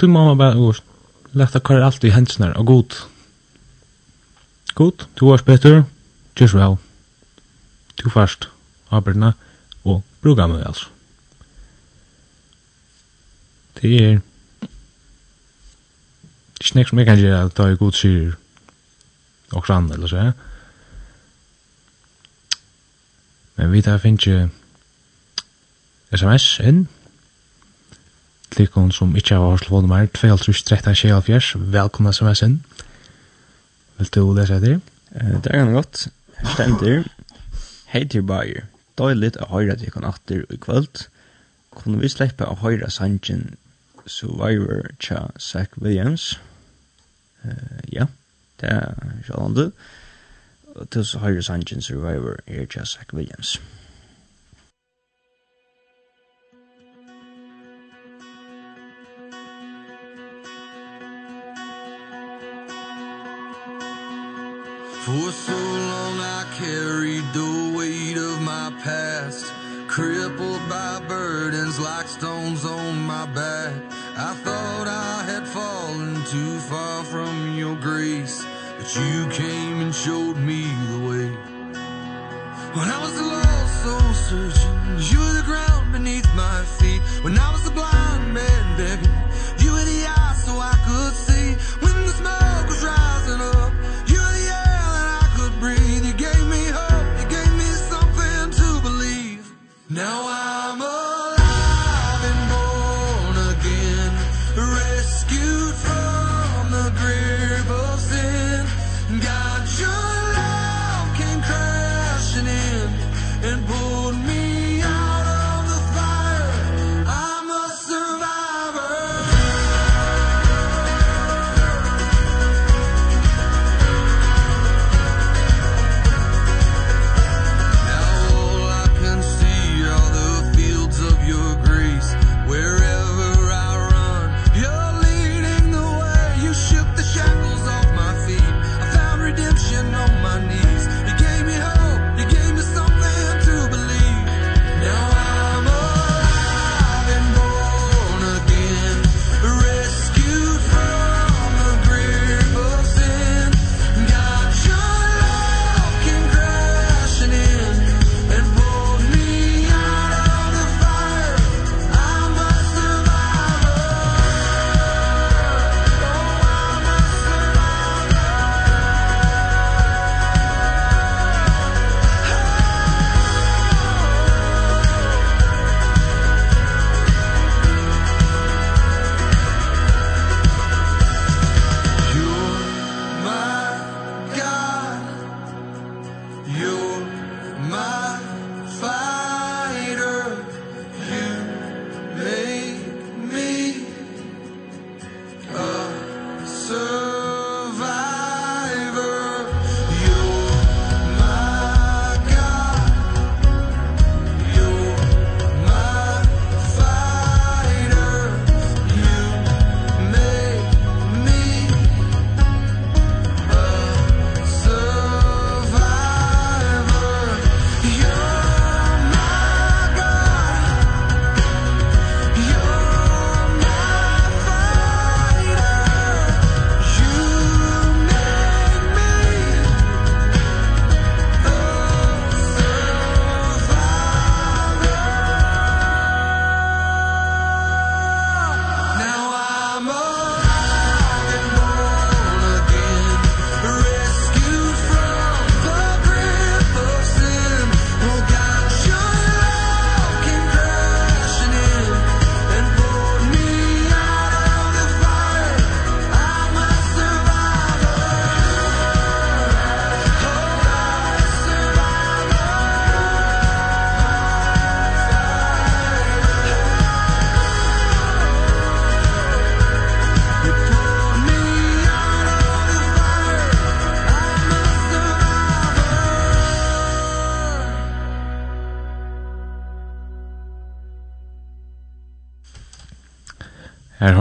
[0.01, 0.75] Du tog mamma bara och
[1.31, 2.95] lätta kvar allt i händsnar og god.
[4.73, 5.83] God, du vars Peter,
[6.39, 6.77] just well.
[8.03, 8.49] Du fast,
[8.89, 9.33] arbetarna
[9.83, 10.85] Og brukar meg altså.
[13.81, 14.19] Det er...
[16.57, 18.33] Det er ikke nek som jeg kan gjøre at jeg god syr.
[19.51, 20.31] og sånn, eller så
[23.55, 24.49] men vi tar finnes jo
[26.15, 26.87] sms inn
[28.51, 32.59] tlikon som ikkje har hørt vågen mer, 2.13.24, velkomna som er sin.
[33.97, 34.79] Vil du lese etter?
[35.15, 36.07] Uh, det er ganske godt.
[36.37, 37.03] Her stender,
[37.91, 41.07] Hei til Bayer, døyligt å høre til kon atter i kvöld.
[41.75, 43.57] Kunne vi slippe å høre sangen
[44.05, 46.39] Survivor tja Zach Williams?
[47.43, 48.07] Uh, ja,
[48.61, 48.95] det er
[49.27, 49.71] sjålande.
[50.75, 53.57] Og til så høre sangen Survivor er tja Zach Williams.
[65.05, 69.51] For so long I carried the weight of my past
[69.87, 73.73] Crippled by burdens like stones on my back.
[74.15, 78.45] I thought I had fallen too far from your grace
[78.77, 80.61] But you came and showed me
[80.91, 81.29] the way.
[82.77, 83.97] When I was lost, so
[84.29, 87.01] searching You were the ground beneath my feet.
[87.23, 87.60] When I was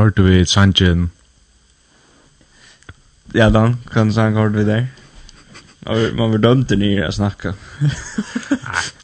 [0.01, 1.11] hørte vi sangen.
[3.37, 4.89] Ja, da, kan sang hørte vi der.
[5.89, 7.55] Og man var dømt den i å snakke.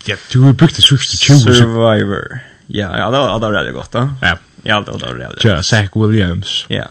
[0.09, 2.41] ja, du har brukt det sørste 20 Survivor.
[2.67, 4.05] Ja, ja, det var, det var veldig godt da.
[4.23, 4.37] Ja.
[4.67, 5.45] Ja, det var, det var veldig godt.
[5.47, 6.59] Ja, Zach Williams.
[6.73, 6.91] Ja,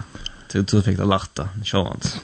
[0.53, 2.15] du, du fikk det lagt da, sjåvans.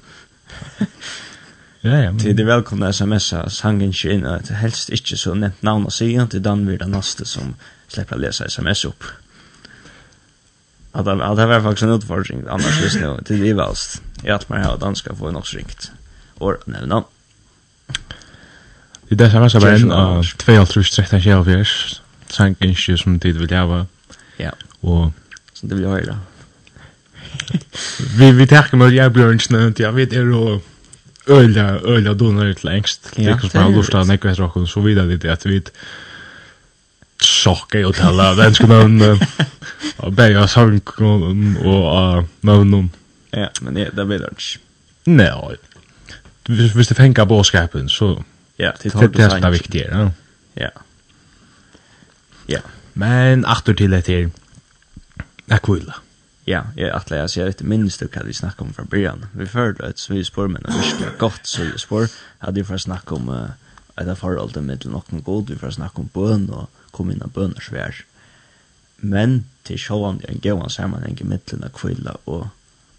[1.81, 2.11] Ja, ja.
[2.11, 2.19] Men...
[2.21, 4.25] Til de velkomne sms'a sangen ikke inn,
[4.61, 7.55] helst ikke så nevnt navn å si, til den vil det neste som
[7.89, 9.07] slipper å lese sms opp.
[10.91, 14.01] Att han det var faktiskt en utfordring annars just nu till det väst.
[14.23, 15.91] Jag att man har danska få en nog ringt.
[16.39, 17.03] Or nämna.
[19.07, 22.01] Det där samma så en av 2.13 själv vers.
[22.27, 23.85] Sank inte som tid vill jag vara.
[24.37, 24.51] Ja.
[24.79, 25.11] Och
[25.53, 26.19] så det vill jag höra.
[28.17, 29.79] Vi vi tackar med jag blir inte nämnt.
[29.79, 30.61] Jag vet är då
[31.27, 33.11] öliga öliga donar ut längst.
[33.15, 35.61] Det kan man lusta näkväs och så vidare det att vi
[37.41, 39.01] sjokk og tala tale venske navn
[40.03, 42.91] og begge av sang og av navn
[43.31, 44.59] Ja, men det, det blir det ikke.
[45.07, 45.55] Nei,
[46.51, 48.17] hvis du fengar båskapen, så
[48.59, 50.11] ja, det, er det, som er viktig viktigere.
[50.59, 50.69] Ja.
[52.49, 52.59] Ja.
[52.93, 54.29] Men atter til det her,
[55.47, 56.01] er.
[56.47, 59.27] Ja, jeg atle jeg sier etter minst hva vi snakket om fra byrjan.
[59.37, 62.09] Vi følte et svi spår, men det virkelig godt svi spår.
[62.41, 63.53] Hadde vi for å snakke om uh,
[63.95, 67.23] et av forholdet med noen god, vi for å snakke om bøn og kom inn
[67.23, 68.03] av bøners svær.
[68.97, 72.49] Men til sjåan er en gøyvan sammanheng i mittlen av kvilla og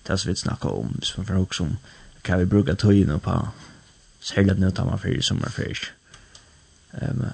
[0.07, 1.77] det som vi snakka om, hvis man får også om
[2.27, 3.37] hva vi brukar tøyene på,
[4.23, 5.91] særlig nå tar man fyrir sommerfyrir.
[6.99, 7.27] Um,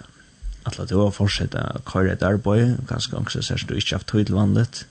[0.68, 4.24] Alla du har fortsetta å køre et arbeid, ganske angst så du ikke haft tøy
[4.26, 4.82] til vanligt,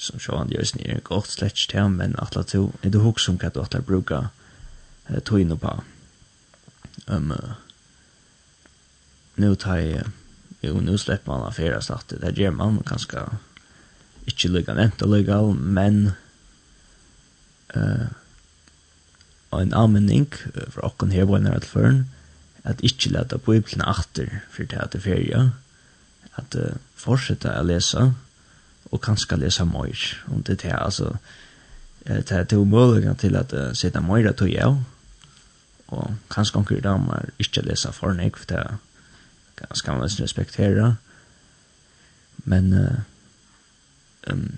[0.00, 3.36] som sjåan gjør sin er godt slett til, men alla du, er du hos om
[3.40, 4.22] hva du atler bruka
[5.28, 5.74] tøyene på.
[7.10, 7.34] Um,
[9.36, 10.08] nu tar jeg
[10.62, 13.24] jo, nu slipper man affæra snart, det gjør man kanskje
[14.28, 16.00] ikke lykka nevnt og lykka, men
[17.74, 18.08] uh,
[19.56, 22.04] en anmenning uh, fra okken her var nært føren,
[22.64, 25.46] at ikke leta Bibelen atter for det at det ferie,
[26.36, 28.10] at uh, fortsette å lese,
[28.90, 31.14] og kanskje lese mer, om det er altså,
[32.04, 34.76] det er to muligheter til at uh, sitte mer tog jeg,
[35.90, 38.78] og kanskje anker damer ikke lese fornek, for det er
[39.70, 40.96] skal man respektera.
[42.36, 43.00] Men eh
[44.26, 44.56] um,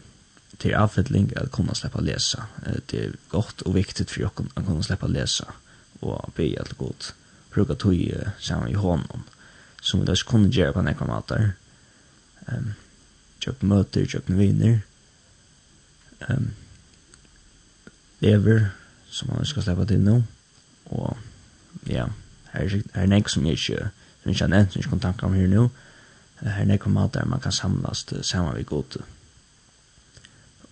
[0.63, 2.47] till avfälling att kunna släppa läsa.
[2.87, 5.47] Det är gott och viktigt för å kunne slippe å lese
[6.01, 7.15] og be alt godt.
[7.51, 9.23] Bruka tog samman i hånden
[9.83, 11.53] som vi da ikke kunne gjøre på några matar.
[12.49, 12.75] Ehm um,
[13.47, 14.81] møter möter, köp viner.
[16.21, 16.51] Ehm um,
[18.21, 18.71] lever
[19.11, 20.23] som man skal slippe til nå.
[20.85, 21.17] Og
[21.87, 22.11] ja,
[22.45, 23.91] här är, här är som jag inte
[24.23, 25.69] som ikke har nevnt, som ikke kan tanke om her nå,
[26.43, 29.03] her nede kommer alt der man kan samlas sammen ved god.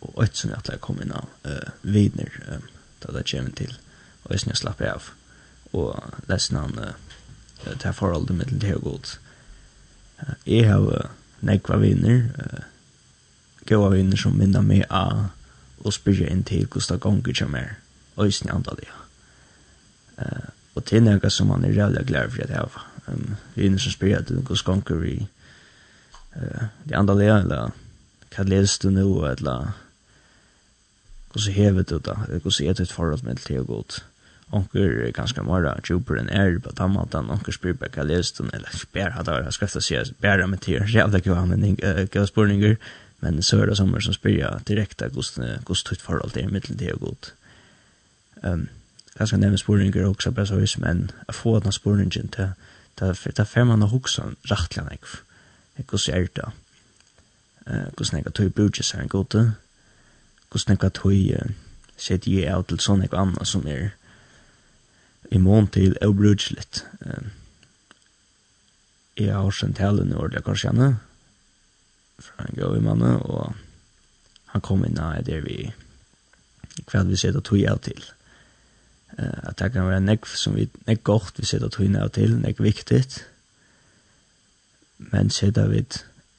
[0.00, 2.62] Og et som jeg atler kom inn av uh, vidner, um,
[3.02, 3.74] da det kommer til,
[4.24, 5.10] og jeg synes slapper av,
[5.72, 9.12] og lesen han uh, til forholdet mitt til det er god.
[10.22, 12.66] Uh, jeg har uh, nekva vinner, uh,
[13.68, 15.28] Gåa vinner som minner meg av,
[15.84, 17.74] og spyrir inn til hvordan det gonger som er,
[18.16, 18.88] øysen i sniandalig.
[20.16, 23.80] Uh, og til nega som man er rævlig glad for at jeg har Um, jeg
[23.80, 25.16] som spyrir at du går skonker i
[26.36, 27.72] uh, de andre lea, eller
[28.30, 29.72] hva les du nå, eller
[31.30, 34.04] hvordan hevet du da, eller hvordan er et forhold med til og godt.
[34.52, 38.42] Onker er ganske mora, djuper enn er på tammatan, onker spyr på hva les du,
[38.52, 42.76] eller bæra hadde av, jeg skal efter si, bæra med til, jævla kva spurningar,
[43.20, 47.00] men så er det sommer som spyrir direkte hvordan tutt forhold til med til og
[47.00, 47.34] godt.
[48.42, 48.68] Um,
[49.18, 52.52] ganske nevne spurninger også, bæra så vis, men jeg får denne spurningen til
[53.00, 55.06] da da fer man og hugsa rættlan eg
[55.80, 56.50] eg er det
[57.66, 59.44] eh kus nega tøy brúja sær gode
[60.50, 61.36] kus nega tøy
[61.96, 63.90] set je out til sånn eg anna som er
[65.30, 66.84] i mån til og brúja lit
[69.16, 70.90] jeg har sendt hele nu ordentlig kanskje henne
[72.20, 73.54] fra en gøy manne og
[74.52, 75.72] han kom inn av der vi
[76.86, 78.00] kveld vi sitter tog av til
[79.18, 82.62] at det kan være nekv som vi, nekv godt vi sitter tøyne av til, nekv
[82.62, 83.24] viktigt,
[84.98, 85.84] men sitter vi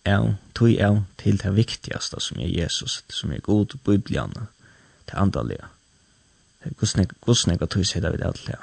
[0.06, 4.34] av, tøy av til det viktigaste som er Jesus, som er god biblian,
[5.10, 5.68] det andalige.
[6.64, 8.60] Hvordan nekv tøy sitter vi det til det?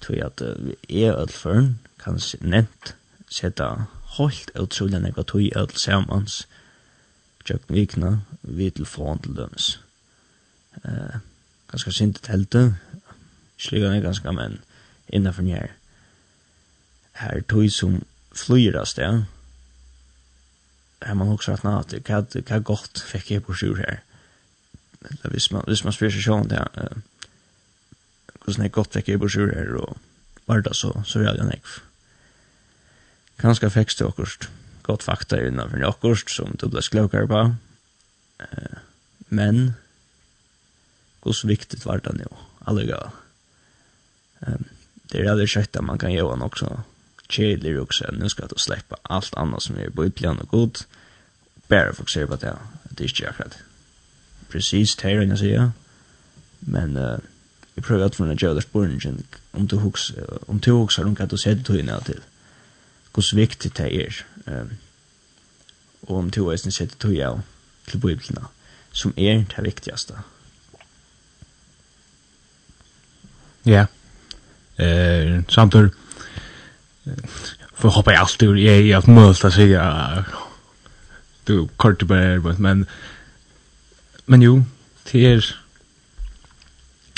[0.00, 2.94] Tøy at vi er ødelføren, kan nevnt
[3.28, 3.86] sitter
[4.18, 6.44] helt utrolig nekv tøy av til samans,
[7.44, 8.10] tjøkken vikna,
[8.42, 9.78] vi til foran til dømes.
[10.84, 11.33] Eh, uh,
[11.74, 12.76] ganska sint telte,
[13.58, 14.60] slik han er ganska men
[15.10, 15.72] innanfor njer.
[17.18, 18.02] Her tog som
[18.34, 19.24] flyr av sted,
[21.04, 24.02] her man også hatt natt, det kan gott fick jag på sjur här.
[25.04, 26.94] Eller hvis man, hvis man spyr seg sjån, det uh,
[28.44, 29.98] hvordan jeg godt fikk jeg på sjur her, og
[30.46, 31.78] var det så, så vil jeg nekv.
[33.42, 34.48] Kanskje fikk det akkurat
[34.86, 37.46] godt fakta innanfor njer akkurat, som du ble sklokere på,
[38.46, 38.78] uh,
[39.28, 39.74] men
[41.24, 42.26] hur viktigt var det nu
[42.58, 43.10] alltså
[44.40, 44.64] ehm
[45.08, 46.82] det är det att man kan göra också
[47.28, 50.86] chiller också nu ska du släppa allt annat som är på plan och gott
[51.68, 52.56] bara fokusera på det
[52.90, 53.58] det är ju akkurat
[54.48, 55.70] precis det jag säger
[56.58, 57.18] men eh
[57.74, 60.12] jag prövar att från Joe Spurgeon om du hooks
[60.46, 62.20] om du hooks har hon kan du se det till till
[63.12, 64.70] hur viktigt det är ehm
[66.00, 67.42] och om du är sen sätter du ja
[67.86, 68.44] till bibeln
[68.92, 70.14] som är det viktigaste
[73.64, 73.86] Ja.
[74.76, 75.94] Eh, samtidigt
[77.74, 80.24] för hoppa jag alltid ur jag är allt möjligt att säga
[81.44, 82.86] du kort bara är men
[84.26, 84.64] men jo
[85.12, 85.56] det är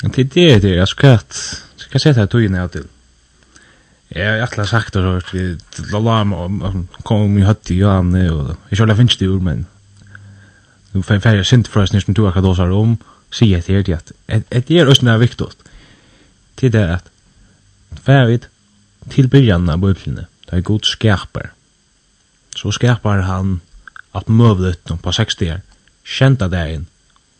[0.01, 2.87] det är det jag är ska att ska sätta det in här till
[4.07, 5.57] Jag har alltid sagt det så att vi
[7.03, 9.65] kom i hött i Johan och jag skulle det finns det ur men
[10.91, 12.97] nu får jag färja synd för oss när du har kadosar om
[13.31, 14.11] säger det att
[14.67, 15.66] det är östna viktigt
[16.57, 17.11] til det at
[18.05, 18.47] færit
[19.13, 21.51] til byrjan av bøyblene, det er god skapar.
[22.57, 23.59] Så skapar han
[24.17, 25.61] at møvlet på 60 år,
[26.03, 26.87] kjenta degin,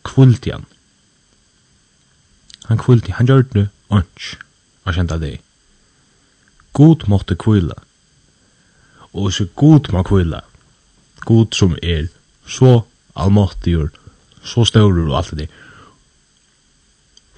[0.06, 0.66] kvulti han.
[2.68, 4.34] Han kvulti, han gjør det ånds,
[4.84, 5.38] og kjenta det.
[6.72, 7.74] God måtte kvila,
[9.12, 10.42] og så god må kvila,
[11.24, 12.06] god som er
[12.46, 12.82] så
[13.16, 13.90] allmåttigur,
[14.44, 15.48] så størur og alt det,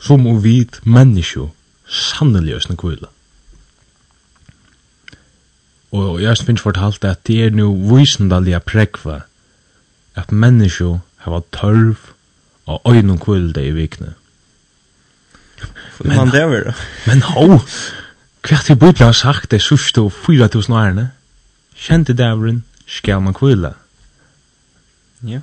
[0.01, 1.51] som og vit menneskjo
[1.91, 3.11] sannelig øsne kvile.
[5.91, 9.21] Og jeg har finnes fortalt at det er nu vysendalige prekva
[10.15, 12.13] at menneskjo hava tørv
[12.67, 14.15] og øynum kvile i vikne.
[16.01, 16.77] Men, man det var
[17.07, 17.59] Men ho!
[18.41, 21.11] Hva er det bøyla har sagt det sørste og 4000 årene.
[21.77, 23.75] Kjente dævren skal man kvile.
[25.23, 25.41] Ja.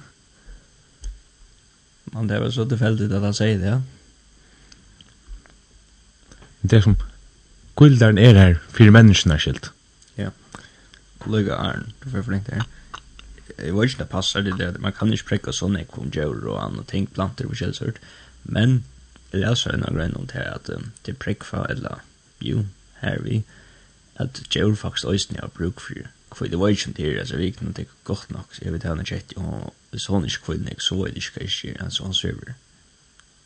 [2.13, 3.77] Man det var så tilfeldig at han sier det, ja.
[6.61, 6.97] Det er som,
[7.77, 9.71] kvildaren er her fyrir menneskene skilt.
[10.17, 10.31] Ja.
[11.21, 12.67] Kollega Arn, du får forlengt det her.
[13.57, 16.43] Jeg vet ikke det passer det der, man kan ikke prekka sånn ekk om djur
[16.45, 17.97] og andre ting, planter og kjelsørt,
[18.43, 18.83] men
[19.31, 22.03] jeg leser en av grein om det her at det er prekka, eller
[22.43, 22.65] jo,
[23.01, 23.41] her vi,
[24.21, 27.49] at djur faktisk òsne har bruk for kvøy, det var ikke det her, altså vi
[27.51, 30.81] ikke noe godt nok, så jeg vet henne kjett, og hvis hun ikke kvøy nek,
[30.81, 32.53] så er det ikke hva jeg sier, altså han server.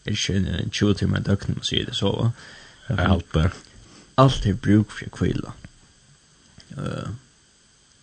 [0.05, 2.31] Jeg kjenner 20 timer i døgnet, man sier det så, va?
[2.91, 3.49] Jeg halper.
[4.19, 5.53] Alt er bruk for kvila.
[6.77, 7.11] Uh,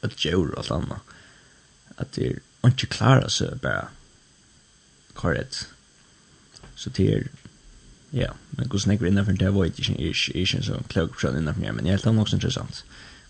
[0.02, 1.00] at djur og alt anna.
[1.98, 3.88] At det er ikke klara seg bare
[5.18, 5.66] korrekt.
[6.78, 7.26] Så det er,
[8.12, 11.74] ja, men hvordan jeg går innenfor det, var ikke ikke så klok person innenfor det,
[11.74, 12.84] men jeg held han også interessant.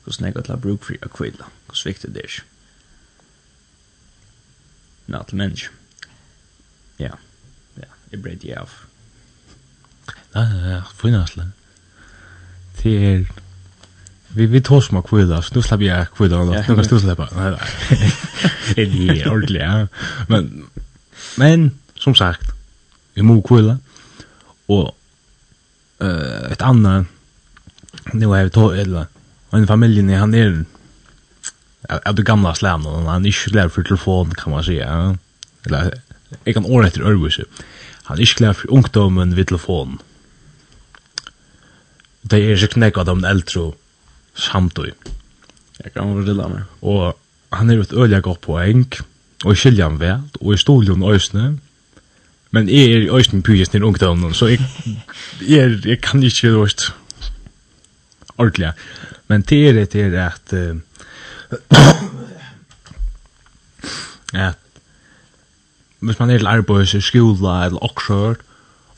[0.05, 1.51] Hvordan jeg går til å bruke for kvila.
[1.67, 2.39] Hvordan viktig det er.
[5.09, 5.75] Nå, til mennesker.
[6.99, 7.17] Ja,
[7.81, 8.88] ja, jeg breit jeg av.
[10.35, 11.39] Nei, nei, nei, finnast
[12.83, 13.27] Det er...
[14.29, 16.53] Vi, vi tog som å kvida, så nu slapp jeg kvida nå.
[16.53, 17.31] Nu kan du slippa.
[17.33, 18.11] Nei, nei.
[18.77, 19.87] Det er ordentlig, ja.
[20.29, 20.51] Men,
[21.41, 22.53] men som sagt,
[23.17, 23.79] vi må kvida.
[24.69, 24.91] Og
[26.05, 27.09] uh, et annet,
[28.13, 29.09] nu er vi tog, eller,
[29.57, 30.61] en familjen, han er
[31.89, 35.19] av det gamla slam då han är inte klar för telefon kan man säga
[35.67, 35.95] eller
[36.45, 37.45] jag kan ordentligt överse
[38.03, 39.99] han är inte klar för ungdomen vid telefon
[42.23, 43.73] det er ikke nekka dem eldre
[44.35, 44.91] samtøy.
[45.85, 46.63] Jeg kan overrilla meg.
[46.83, 47.19] Og
[47.53, 48.95] han er et øyelig godt poeng,
[49.45, 51.59] og jeg skiljer han vel, og jeg stoler en øyne,
[52.51, 54.61] men jeg er i øyne pyres nir ungdommen, så jeg,
[55.49, 56.95] jeg, er, jeg kan ikke gjøre det
[58.39, 58.73] ordentlig.
[59.29, 60.53] Men det er det er at
[64.35, 64.55] at
[66.01, 68.41] hvis man er til arbeids i skola eller okkshørt,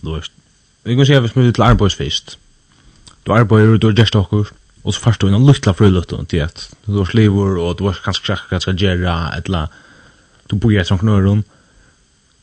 [0.02, 0.30] du vet,
[0.84, 2.38] vi kan si at hvis man er til arbeids først,
[3.30, 4.50] du arbeider, du er gjerst okkur,
[4.82, 8.00] og så først du innan luttla frulutun til at du har slivur, og du har
[8.02, 9.68] kanskje krakka skal gjerra, etla,
[10.50, 11.44] du bor etter knurrun,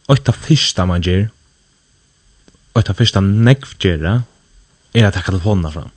[0.07, 1.27] og etta fyrsta man gjer,
[2.71, 4.21] og etta fyrsta negv gjerra,
[4.95, 5.91] er at takka telefonene fram.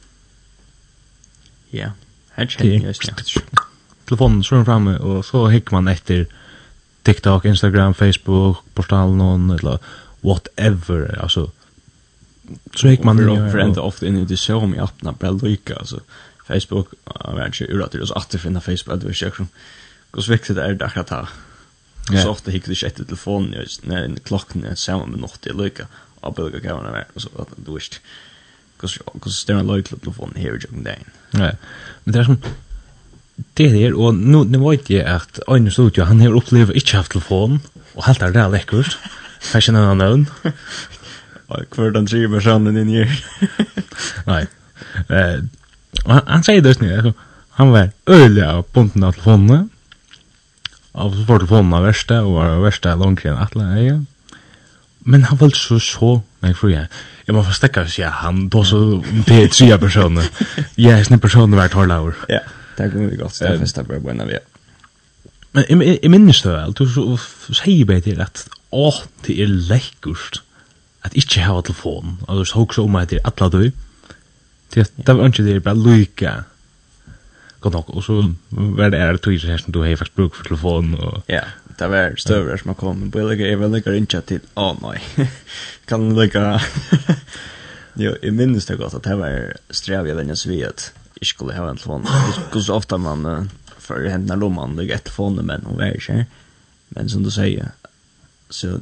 [1.71, 1.93] Ja,
[2.35, 3.55] her kjenner jeg just.
[4.11, 6.27] Telefonen slår framme, og så hikker man etter
[7.07, 9.79] TikTok, Instagram, Facebook, portalen, eller
[10.27, 11.47] whatever, altså,
[12.83, 15.77] Drake man är för ända ofta in i det så om jag öppnar bara lika
[15.77, 16.01] alltså
[16.47, 19.47] Facebook är inte ur att det så att det finna Facebook att vi söker.
[20.13, 21.29] Hur viktigt är det att ta?
[22.23, 25.87] Så ofta hickar det sjätte telefonen just när klockan är samma med något det lika.
[26.21, 28.01] Och bara gå man vara så att du visst.
[28.81, 28.91] Hur
[29.25, 31.05] hur stämmer lojt telefonen här i den dagen.
[31.31, 31.57] Nej.
[32.05, 32.39] Men det är som
[33.57, 37.15] det er, og nu, nu vet jeg at Øyne Studio, han har opplevd ikke haft
[37.15, 37.61] telefon,
[37.95, 38.99] og helt er det lekkert,
[39.41, 40.29] fashion and unknown,
[41.71, 43.25] kvar den tre personen in här.
[44.25, 44.47] Nej.
[45.09, 45.43] Eh,
[46.27, 47.13] han säger det nu.
[47.51, 49.69] Han var öliga av punkten av telefonen.
[50.93, 54.05] Av så var telefonen av värsta och var värsta långkring att lägga.
[54.99, 56.87] Men han var så så Nej, för jag.
[57.25, 60.25] Jag måste stäcka så sig han då så det är tre personer.
[60.75, 62.15] Jag är snäpp personer vart har laur.
[62.29, 62.41] Ja,
[62.77, 64.39] det kommer vi gott Det första på buena vi.
[65.53, 66.89] Men i minnes det väl, du
[67.55, 68.95] säger bara till att åh,
[69.27, 70.43] det är läckert
[71.07, 73.63] at ikke hava telefon, og du hoksa om at det er atla du,
[74.75, 76.33] det at det var ikke det er bare lyka,
[77.61, 78.19] godt nok, og så
[78.51, 81.23] var det ære tog her som du hei faktisk bruk for telefon, og...
[81.29, 81.43] Ja,
[81.79, 84.99] det var støvrar som har kommet, men jeg vil lykka rinja til, å nei,
[85.91, 86.59] kan lykka...
[87.99, 91.73] Jo, jeg minnes det godt at det var strev jeg denne sviet, jeg skulle hava
[91.73, 92.07] en telefon,
[92.47, 93.51] ikke så ofta man,
[93.83, 96.23] for hendene lomman, det er et telefon, men hun var ikke,
[96.95, 97.75] men som du sier,
[98.51, 98.79] så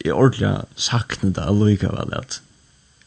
[0.00, 2.40] jeg ordentlig sakne det allikevel at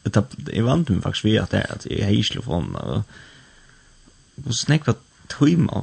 [0.06, 5.00] jeg vant meg faktisk ved at det at jeg har ikke telefonen og snakk var
[5.32, 5.82] tøyma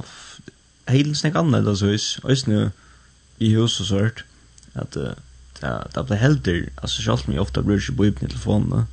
[0.88, 2.32] heilen snakk annerledes hus og
[3.42, 4.24] i hus og sånt
[4.74, 5.14] at uh,
[5.94, 8.86] det ble helter, altså selv om jeg ofte bryr ikke på i telefonen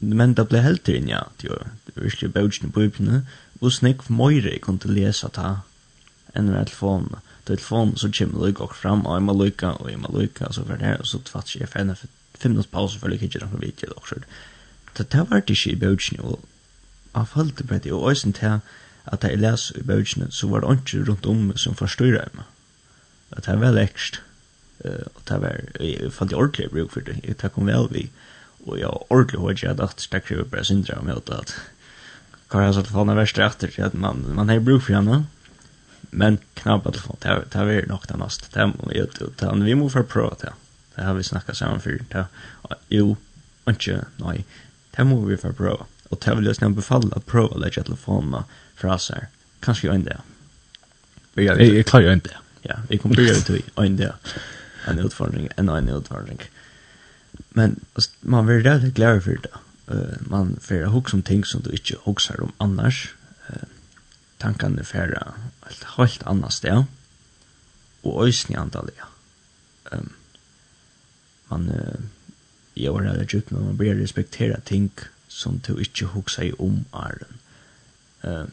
[0.00, 2.92] men det ble helter inn ja det var virkelig bøtjen på i
[3.60, 5.50] og snakk for møyre jeg kunne lese ta
[6.34, 10.52] enn med telefonen telefon så kommer det och fram och man lucka och man lucka
[10.52, 11.96] så för det och så tvätts jag för
[12.34, 14.06] fem minuters paus för lucka inte någon video och
[14.96, 16.36] det det var det shit bouch nu
[17.12, 18.58] av halt på det och sen till
[19.04, 22.44] att jag läs i bouchen så var det inte runt om som förstör mig
[23.30, 24.20] att det var läckst
[25.14, 28.10] och det var jag fann det ordentligt bruk för det det kom väl vi
[28.64, 31.54] och jag ordentligt hörde jag att det kräver bara syndrom helt att
[32.50, 35.24] Kan jag så att fan är värst efter att man, man har bruk för henne
[36.00, 39.06] men knapp att få ta ta vi nog den nästa tem och jag
[39.64, 40.52] vi måste prova det.
[40.94, 42.26] Det har vi snackat sammen för det.
[42.88, 43.16] Jo,
[43.68, 44.44] inte nej.
[44.90, 45.86] Det måste vi för prova.
[46.08, 48.44] Och det vill jag snabbt befalla att prova
[48.74, 49.28] för oss här.
[49.60, 50.20] Kanske ju det.
[51.34, 52.36] Vi jag jag klarar ju inte.
[52.62, 54.14] Ja, vi kommer börja till inte.
[54.86, 56.38] En utfordring, en annan utfordring.
[57.48, 57.80] Men
[58.20, 59.94] man blir rädd glad för det.
[59.94, 63.14] Uh, man får hugga om ting som du inte huggar om annars.
[63.50, 63.56] Uh,
[64.38, 65.26] tankarna färra
[65.70, 66.84] et helt annet sted,
[68.02, 69.02] og øysen i antallet.
[69.92, 70.12] Um,
[71.50, 72.00] man, uh,
[72.76, 74.90] jeg var veldig djupt, men man blir respektera ting
[75.28, 77.38] som du ikke hukser i om æren.
[78.22, 78.52] Um,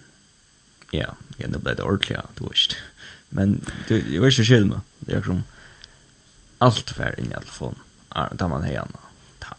[0.94, 2.78] ja, ja, det ble det ordentlig, ja, du vet
[3.30, 3.60] Men
[3.90, 5.44] du, jeg vet ikke skjedd med, det er som
[6.64, 7.76] alt vær inn i alle fond,
[8.14, 9.04] da man har anna.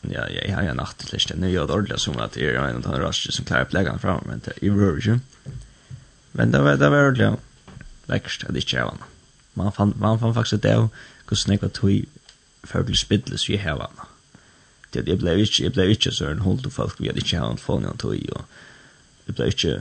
[0.09, 2.87] Ja, jeg har en natteliste, nå gjør det ordentlig som at jeg er en av
[2.87, 5.19] de raske som klarer pleggene frem, men det er jo ikke.
[6.39, 7.48] Men det var, det var ordentlig, ja
[8.09, 9.11] lekkert at ikke hava henne.
[9.59, 10.89] Man fann, man fann faktisk det av
[11.29, 13.89] hvordan jeg var tog for å spidlet så jeg hava.
[14.95, 17.41] Det jeg ble ikke, jeg ble ikke så en hold til folk vi hadde ikke
[17.41, 19.77] hava henne for henne tog, og jeg ble ikke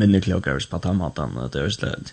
[0.00, 2.12] minne klokere hvis på tammatan, og det var slett,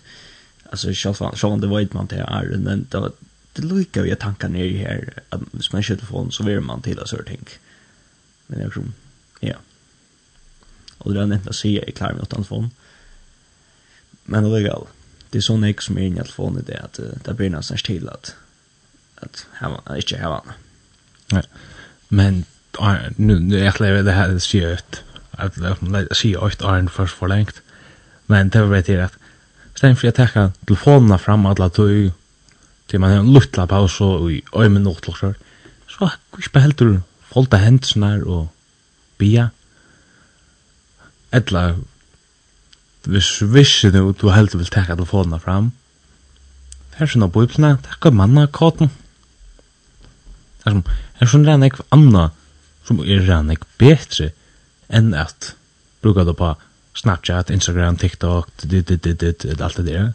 [0.72, 3.14] altså selv om det var man til er, men det var,
[3.56, 6.98] det lukar vi tankar nere her, at hvis man ikke telefon så vil man til
[6.98, 7.46] å sånne ting.
[8.48, 8.90] Men jeg tror,
[9.44, 9.56] ja.
[10.98, 12.70] Og det er nevnt å si, jeg klarer meg å ta telefon,
[14.28, 14.97] men det er galt
[15.30, 18.08] det är sån ek som är i att få det att det blir nästan till
[18.08, 18.34] att
[19.20, 20.52] att han inte har han.
[21.32, 21.42] Nej.
[22.08, 22.44] Men
[23.16, 27.28] nu nu är lever det här ser ut att det ser ut iron först för
[27.28, 27.62] längt.
[28.26, 29.18] Men det vet jag att
[29.74, 32.12] sen för att ta telefonerna fram alla tog
[32.86, 35.34] till man en lutla paus och i en minut så
[35.88, 38.46] så kus behälter folta händsnar och
[39.18, 39.50] bia.
[41.30, 41.78] Ettla
[43.08, 45.72] hvis vissi du du heldur vil teka telefonene fram.
[46.98, 48.90] Her er sånn bøyplene, takk av manna kåten.
[50.64, 50.82] Her som,
[51.20, 52.28] her sånn rann ekv anna,
[52.84, 54.32] som er rann ekv betri
[54.92, 55.54] enn at
[56.02, 56.54] bruka det på
[56.98, 60.08] Snapchat, Instagram, TikTok, dit, dit, dit, dit, alt det der.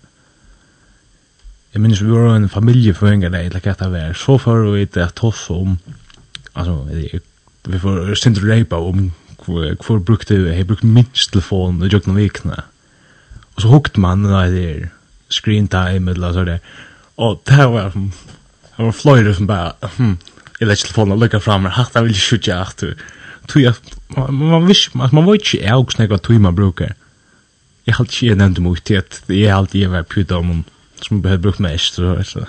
[1.73, 5.05] Jeg minnes vi var en familieføringer der, eller hva det var, så før vi ikke
[5.07, 5.77] at oss om,
[6.53, 6.75] altså,
[7.71, 9.07] vi får sindre reipa om
[9.43, 12.61] hvor brukte, jeg brukte minst telefon i jøkken vikne.
[13.55, 14.87] Og så hukte man den der
[15.29, 16.57] screen time eller så der.
[17.17, 18.11] Og det var som
[18.77, 20.17] det var fløyre som bare, hm
[20.63, 22.83] jag lägger telefonen och lycka fram och hatta vill skjuta att
[23.47, 23.75] tog jag
[24.29, 26.93] man vis, man man var ikke jeg også nekva tog man brukar.
[27.87, 30.65] halte ikke jeg nevnte mot det at jeg halte jeg var pjuta om
[31.01, 32.45] som behöver brukt mest så så.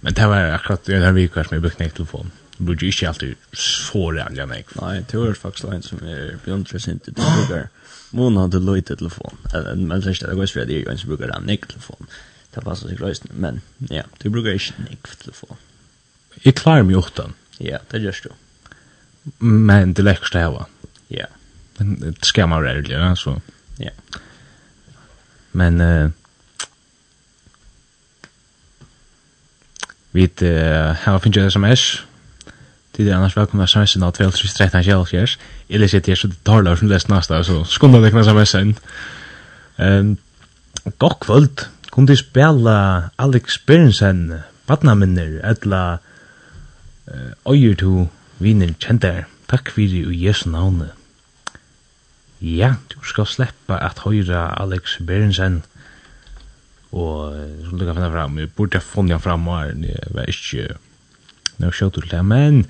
[0.00, 3.34] Men det var akkurat den här veckan som jag brukade telefonen brukar ju inte alltid
[3.52, 4.64] så det andra mig.
[5.10, 7.68] Det var faktisk en som är beyond recent det brukar.
[8.14, 9.36] Mona hade lite telefon.
[9.76, 12.06] Men först det går för det jag inte brukar den nick telefon.
[12.54, 13.60] Det passar sig løsning, men
[13.90, 15.56] ja, du brukar ikke nick telefon.
[16.42, 17.34] Jag klarar mig åttan.
[17.58, 18.30] Ja, det gjørs du.
[19.38, 20.64] Men det läcker det här
[21.08, 21.26] Ja.
[21.78, 23.40] Men det ska man välja så.
[23.78, 23.90] Ja.
[25.52, 26.10] Men eh
[30.14, 30.30] Vi
[31.04, 32.02] har finnst sms
[32.96, 35.38] Det är annars välkomna samhället av 2013 kjallfjärs.
[35.68, 38.74] Eller sitter jag så det talar som läst nästa så skunda det knäsa med sen.
[39.76, 40.16] Um,
[40.98, 41.60] Gott kvöld.
[41.90, 45.98] Kom du spela all experiencen badnaminner etla
[47.10, 48.06] uh, øyer to
[48.38, 49.26] viner kjentar.
[49.50, 50.92] Takk fyrir i Jesu navne.
[52.40, 55.62] Ja, du skal sleppa at høyra Alex Berensen
[56.94, 57.34] og
[57.66, 60.76] som du kan finna fram, vi burde ha funnet fram og det var ikke
[61.58, 62.64] nå skjøter til det, men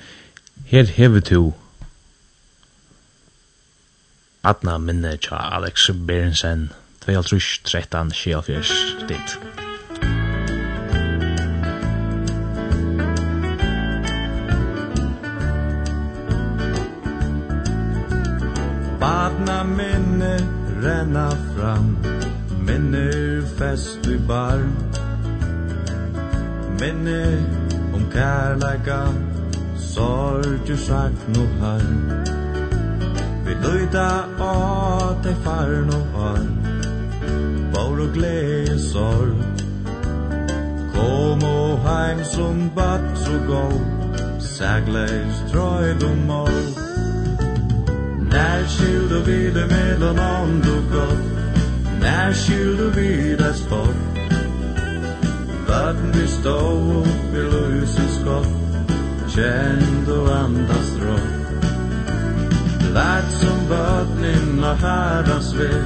[0.70, 1.42] her hever to
[4.44, 6.68] Adna minne tja Alex Berensen
[7.06, 8.72] 2013 sjefjers
[9.08, 9.38] dit.
[19.00, 20.34] Badna minne
[20.84, 21.96] renna fram
[22.64, 24.60] Minner fest i bar
[26.80, 29.00] Minner Om kærleika,
[29.78, 31.84] sorg, sakn og har
[33.46, 34.08] Vi løyta
[34.42, 36.40] av deg far og har
[37.74, 39.36] Vår og glede sorg.
[40.94, 43.62] Kom og heim som bad så gå
[44.38, 46.58] Sagleis trøyd og mål
[48.32, 51.30] Nær skylder vi det mellom ånd og godt
[52.02, 54.13] Nær skylder vi det sport
[55.74, 56.58] Barn vi stå
[57.00, 58.46] upp i lusens skott
[59.28, 61.64] Känd och andas rått
[62.94, 65.84] Lärt som bötnin och herrans väg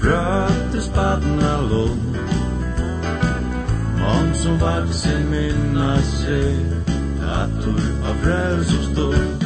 [0.00, 2.16] Fröt i spadna lån
[4.00, 6.56] Mån som vart minna sig
[7.20, 9.43] Tattor av röv som stod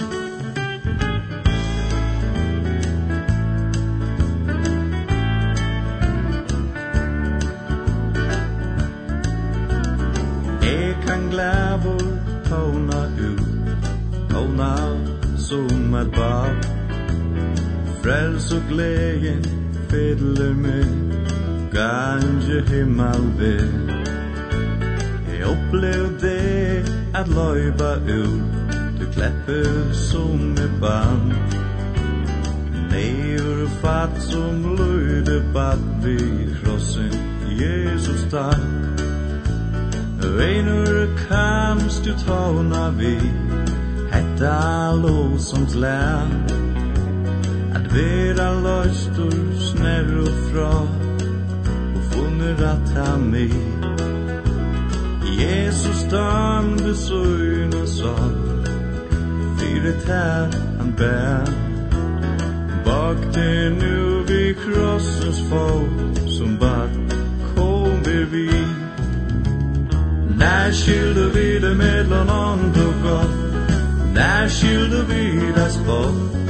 [18.09, 19.42] Frels og glegen
[19.90, 20.92] fyller meg
[21.72, 23.68] Gange himmel ved
[25.28, 31.34] Jeg opplevde det at løyba ut Du klepper som er band
[32.94, 36.16] Neur fatt som løyde bad vi
[36.62, 37.12] krossen
[37.61, 38.64] Jesus takk.
[40.38, 43.18] Veinur kamst du tåna vi
[44.14, 46.67] Hetta lov som land
[47.93, 49.36] vera løstur
[49.68, 50.72] snær og fra
[51.95, 53.49] og funner at ha mi
[55.39, 58.36] Jesus dan besøyn og sann
[59.59, 61.53] fyret tær han bær
[62.84, 66.91] bak det nu vi krossens fot som bad
[67.55, 68.49] kommer vi
[70.39, 73.64] När skilde vi det mellan ond och gott
[74.14, 76.47] När skilde vi det spott.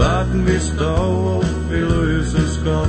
[0.00, 2.88] Baden vi stå upp i ljuset skott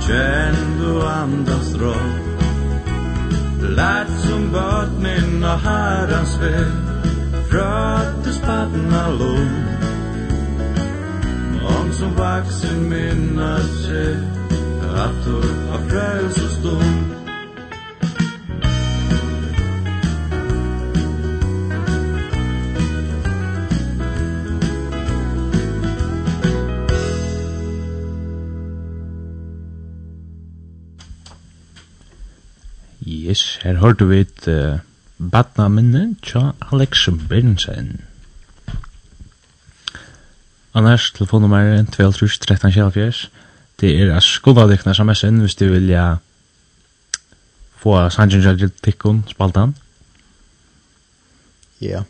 [0.00, 2.42] Känn du andas rått
[3.76, 6.72] Lärt som bötnin och herrans väg
[7.50, 9.48] Fröttes badna lån
[11.78, 14.16] Om som vaksen minnas sig
[14.94, 15.36] Att du
[15.70, 17.17] har frälst och stund
[33.28, 34.78] Yes, her hørte vi et uh,
[35.18, 38.00] badna minne tja Alex Bernsen.
[40.74, 43.28] Annars, telefonnummer 12-13-74.
[43.80, 46.06] Det er a skulda dykna sms inn hvis du vilja
[47.76, 49.76] få sannsynsalgil tikkun spaltan.
[51.80, 52.00] Ja.
[52.00, 52.04] Yeah.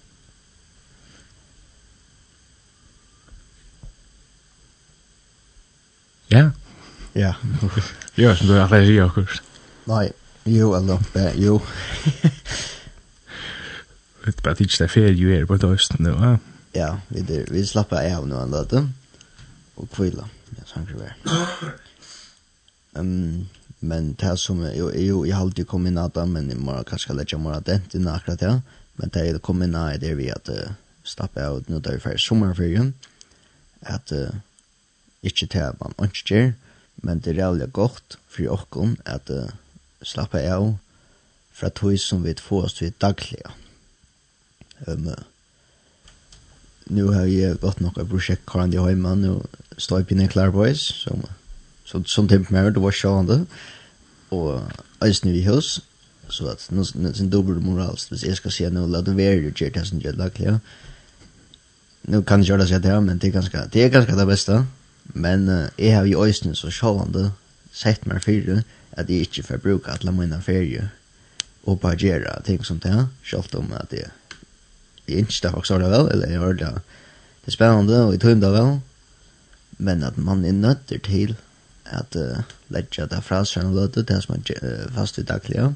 [6.31, 6.51] Ja.
[7.15, 7.33] Ja.
[8.19, 9.43] Jo, som du har flere sier akkurat.
[9.87, 10.09] Nei.
[10.49, 11.59] Jo, eller oppe, jo.
[14.29, 16.35] Det er bare ikke det ferie jo er på tøysten nå, ja?
[16.77, 18.83] Ja, vi, der, vi slapper av nå en løte,
[19.81, 20.27] og kvila,
[20.57, 21.13] ja, sanger vi
[22.99, 23.47] Um,
[23.81, 26.75] men det som, jo, jo, jeg har alltid kommet inn av det, men jeg må
[26.89, 28.55] kanskje jeg lette morgen det, det er akkurat det,
[28.99, 30.73] men det jeg kom inn av det vi at uh,
[31.07, 31.61] slappe av.
[31.69, 32.91] Nå da vi ferdig sommerferien,
[33.87, 34.35] at uh,
[35.23, 36.53] ikke til at man ønsker,
[37.07, 39.47] men det er jævlig godt for åkken at uh,
[40.03, 40.77] slappa av
[41.59, 43.43] fra tog som vi får oss til daglig.
[44.87, 45.11] Um,
[46.89, 49.41] nu har jeg gått noe prosjekt karan i høyma, nu
[49.77, 51.25] står jeg på en klar boys, som,
[51.85, 53.43] som, som temp mer, det var sjående,
[54.31, 54.63] og
[55.05, 55.79] eisen vi hos,
[56.31, 59.17] så at nå er det en dubbel moralst, hvis jeg skal si nå la det
[59.19, 60.59] være, jo gjør det som gjør dagliga.
[62.09, 64.63] Nå kan jeg gjøre det, men det er ganske det, er ganske det beste,
[65.15, 67.33] men uh, jeg har jo eisen så sjående,
[67.79, 68.63] sett meg fyrir
[68.99, 70.89] at jeg ikke får bruke alle mine ferie
[71.69, 74.11] og bare gjøre ting som det, selv om at jeg,
[75.07, 76.71] jeg ikke det faktisk har det vel, eller jeg har det,
[77.45, 78.71] det er spennende og jeg tror det vel,
[79.79, 81.37] men at man er nødt til
[81.89, 82.41] at uh,
[82.73, 85.71] leggja det fra seg og løte det som er uh, fast i daglige,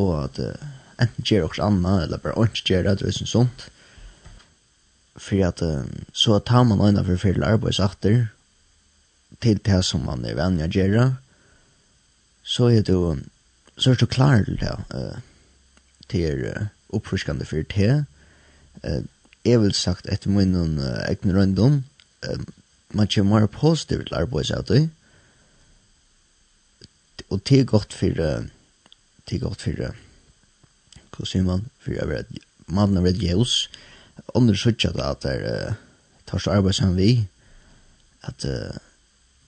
[0.00, 0.70] og at uh,
[1.02, 3.66] enten gjør også annet, eller bare ikke gjør det, det er sånt,
[5.16, 8.26] for at uh, så tar man øyne for fyrir arbeidsakter,
[9.40, 11.06] til det som man er vennig å gjøre,
[12.42, 13.22] så er du,
[13.76, 15.18] så er du klar til det, uh,
[16.10, 18.04] til uh, oppforskende for det.
[18.82, 19.02] Uh,
[19.46, 21.84] jeg vil sagt etter min uh, egen røndom,
[22.26, 22.42] uh,
[22.92, 24.88] man kommer mer positivt til arbeids av det,
[27.30, 28.44] og det er godt for, uh,
[29.28, 33.56] det er godt for, uh, hva sier man, for jeg vet, mannen er veldig jævs,
[34.34, 35.74] under sørger det at det er, uh,
[36.28, 37.28] tar så arbeidsam vi,
[38.28, 38.76] at uh,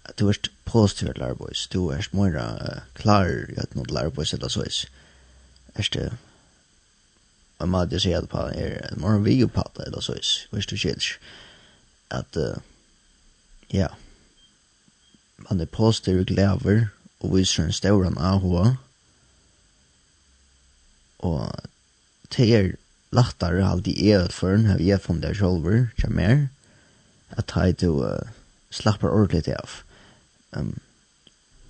[0.05, 4.01] at du er positiv til arbeids, du er mer uh, klar i at noe til
[4.01, 4.67] arbeids eller så
[5.75, 6.13] er det,
[7.59, 10.67] og man hadde sier på er mora vi jo på det eller så is, hvis
[10.67, 11.17] du kjeder
[12.11, 12.61] at, uh,
[13.73, 13.89] ja,
[15.49, 16.89] man er positiv og glæver
[17.21, 18.77] og viser en stauran av hoa,
[21.25, 21.49] og
[22.37, 22.75] det er
[23.15, 26.49] lattare alt i er utføren, har vi funnet det selv, kjem mer,
[27.31, 28.29] at jeg du uh,
[28.71, 29.84] slapper ordentlig av.
[30.57, 30.79] Um,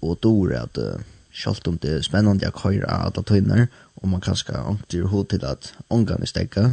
[0.01, 1.01] og då är att uh,
[1.35, 3.65] Sjalt om det er spennende å køyre av alle tøyner,
[3.99, 6.65] og man kan skal ångte i hod til at ångan er stegga,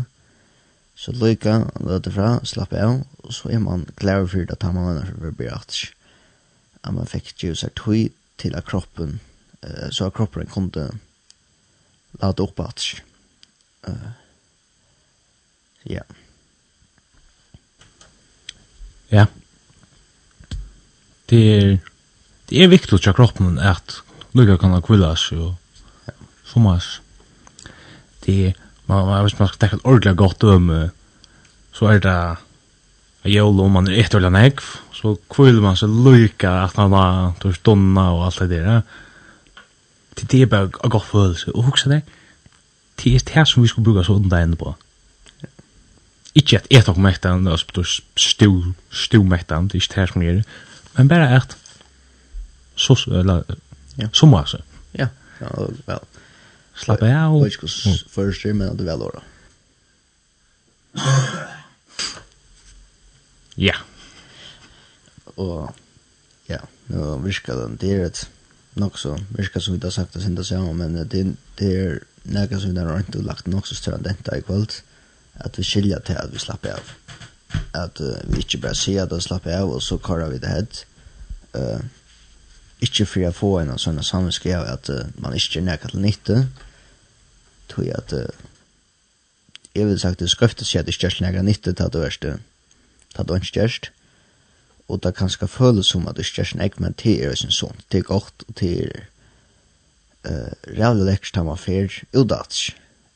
[0.94, 5.00] så løyka, løte fra, slappe av, og så er man glad for det at man
[5.00, 5.82] er for å bli at
[6.82, 8.10] at man fikk jo seg tøy
[8.42, 9.20] til at kroppen,
[9.66, 10.88] uh, så at kroppen kunne
[12.22, 12.86] lade opp at
[13.90, 14.10] uh,
[15.90, 16.06] ja.
[19.10, 19.26] Ja.
[21.30, 21.91] Det er
[22.52, 24.02] det er viktig til kroppen at
[24.36, 25.56] lukka kan kvillas og
[26.44, 27.00] sommars.
[28.26, 28.58] Det er,
[28.92, 30.68] man, man, hvis man skal tenke et ordentlig godt om,
[31.72, 32.16] så er det
[33.24, 36.96] a jævla om man er etter eller negv, så kvill man seg lukka at man
[36.98, 38.82] har tog stunna og alt det der.
[40.20, 41.56] Det, det er bare en godt følelse.
[41.56, 42.02] Og huksa det,
[43.00, 44.76] det er det som vi skulle bruka så undan enda på.
[46.36, 50.40] Ikke at et etter mektan, altså stil, stil mektan, det er ikke det som gjør
[50.42, 50.46] det,
[50.98, 51.58] men bare at
[52.82, 53.44] så eller
[53.96, 54.10] ja.
[54.14, 54.62] som alltså.
[54.92, 55.08] Ja.
[55.40, 56.00] Ja, väl.
[56.76, 57.08] Slapp av.
[57.10, 57.68] Jag ska
[58.10, 59.22] först men det väl då.
[63.56, 63.76] Ja.
[65.36, 65.76] Och
[66.46, 68.30] ja, nu viskar den det är ett
[68.74, 72.04] nog så viskar som vi har sagt att synda sig om men det det är
[72.24, 74.42] några som där inte lagt nog så större detta i
[75.34, 76.80] att vi skilja till att vi slappar av
[77.72, 79.22] att uh, vi inte bara ser att det
[79.62, 80.68] av och så karar vi det här
[81.56, 81.80] uh,
[82.82, 86.06] Ikke for å få en sånn sammenske av at uh, man ikke er nækket til
[86.06, 86.38] nytte.
[87.72, 88.48] Tror jeg at uh,
[89.76, 92.04] jeg vil sagt det skrøftet seg at det ikke er nækket nytte til at det
[92.04, 92.38] verste.
[93.14, 93.92] Til at det ikke er
[94.92, 97.54] og det kan skal føles som at det ikke er nækket men det er sin
[97.56, 99.06] sånn, det er godt og det er
[100.28, 102.58] uh, rævlig lekkert til man fer udatt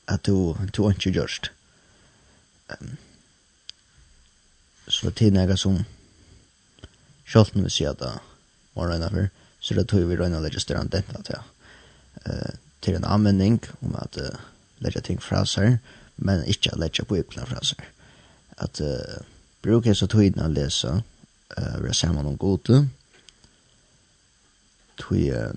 [0.08, 1.52] at du, du ikke gjørst
[2.72, 2.96] um,
[4.88, 5.84] så det er nækket som
[7.26, 8.12] Sjalt vil si at det
[8.78, 9.45] var regnet for.
[9.66, 11.42] Så det tog vi røyna legger større enn dette til,
[12.30, 12.52] uh,
[12.86, 14.44] til en anvending om at uh,
[14.86, 15.80] legger ting fra seg,
[16.22, 17.82] men ikke legger på ypplene fra seg.
[18.62, 19.26] At uh,
[19.66, 21.00] bruk så tøyden å lese,
[21.58, 22.84] uh, vi har sammen om gode,
[25.02, 25.54] tøy uh,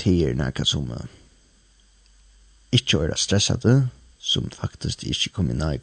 [0.00, 1.04] tider nekka som uh,
[2.72, 3.74] ikke er stressade
[4.22, 5.78] som faktisk ikke kom i nær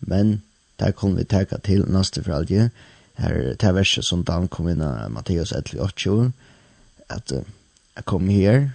[0.00, 0.42] men
[0.78, 2.50] der kommer vi teka til neste for alt
[3.16, 6.30] her til verset som Dan kom inn av Matteus 11.8,
[7.08, 7.44] at uh,
[7.96, 8.70] jeg kom her,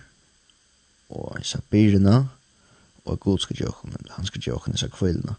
[1.09, 2.23] og jeg sa byrna
[3.05, 5.35] og god skal gjøre henne, han skal gjøre henne, jeg sa kvillene,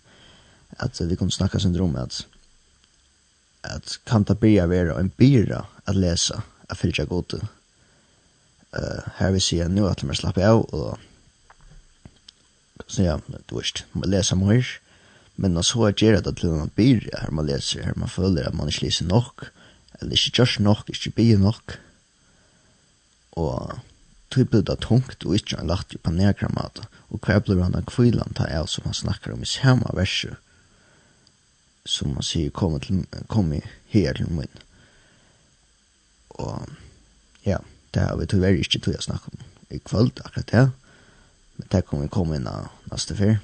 [0.83, 2.27] at vi kunne snakke syndrom at
[3.63, 6.41] at kan ta byrja vera en byrja at lesa,
[6.71, 10.99] at fylgja god uh, her vil sier nu at man slapper av og
[12.89, 14.67] så ja, du vet, man leser mer.
[15.37, 18.69] Men så er det at man byr, her man leser, her man føler at man
[18.69, 19.51] ikke leser nok,
[20.01, 21.79] eller ikke gjørs nok, ikke byr nok.
[23.33, 23.79] Og
[24.31, 27.87] tog blir det tungt, og ikke han lagt på nedgrammat, og hver blir han av
[27.89, 30.37] kvilan ta av som han snakker om i samme verset,
[31.85, 33.53] som man sier, kommer til, kom
[33.93, 34.61] her til min.
[36.41, 36.69] Og
[37.45, 37.59] ja,
[37.95, 40.67] det har vi tog veldig ikke tog jeg snakke om i kvöld akkurat det,
[41.57, 43.41] men det kommer vi komme inn av neste fyrt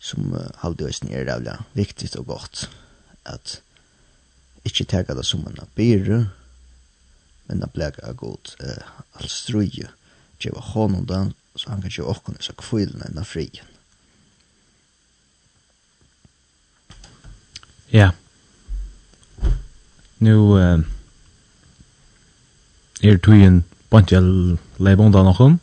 [0.00, 2.68] som uh, halvdøysen er rævlig viktig og godt
[3.28, 3.60] at
[4.64, 6.22] ikke tega det som en byre
[7.48, 8.80] men at blek er godt uh,
[9.18, 9.88] all struje
[10.40, 13.50] tjeva honom den så han kan tjeva okkon så kvillene enn fri
[17.90, 18.12] Ja.
[20.22, 20.78] Nu uh,
[23.02, 25.58] er tujen bantjel leibonda nokkon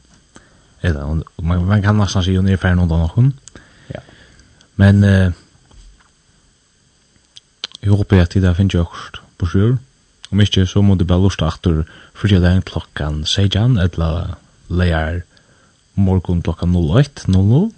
[0.84, 3.32] eller man, man kan nesten si jo nirfæren undan nokkon
[4.78, 5.32] Men eh,
[7.82, 9.78] jeg håper at det finnes jo også på sjur.
[10.32, 11.86] Om ikke, så må du bare lusta aktor
[12.18, 14.36] fredag klokkan 16, eller
[14.70, 15.22] leier
[15.96, 17.72] morgen klokkan 08.00.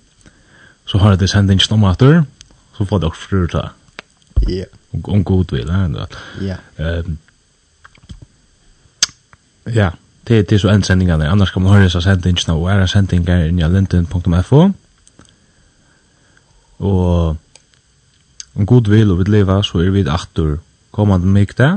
[0.89, 2.24] Så har jeg det sendt inn aktor,
[2.78, 3.68] så får det også frur ta.
[4.47, 4.66] Ja.
[5.04, 6.06] Om god vil, ja.
[6.41, 6.58] Ja.
[9.70, 9.89] Ja,
[10.28, 11.30] det er så enn sendingene.
[11.30, 14.62] Annars kan man høre disse sendingsene og er sendinger inn i linten.fo.
[14.64, 14.72] Ja.
[16.80, 17.38] Og
[18.55, 20.57] om god vil og vil leva, så er vi aktor
[20.95, 21.69] kommande mykta.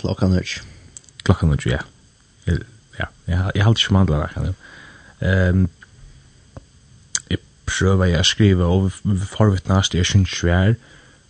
[0.00, 0.58] Klokka nødj.
[1.24, 1.82] Klokka nødj, ja.
[2.98, 4.52] Ja, jeg, jeg halte ikke mandla der.
[5.22, 5.68] Um,
[7.30, 8.90] jeg prøver jeg å skrive, og
[9.32, 10.74] forvittnast jeg synes vi er,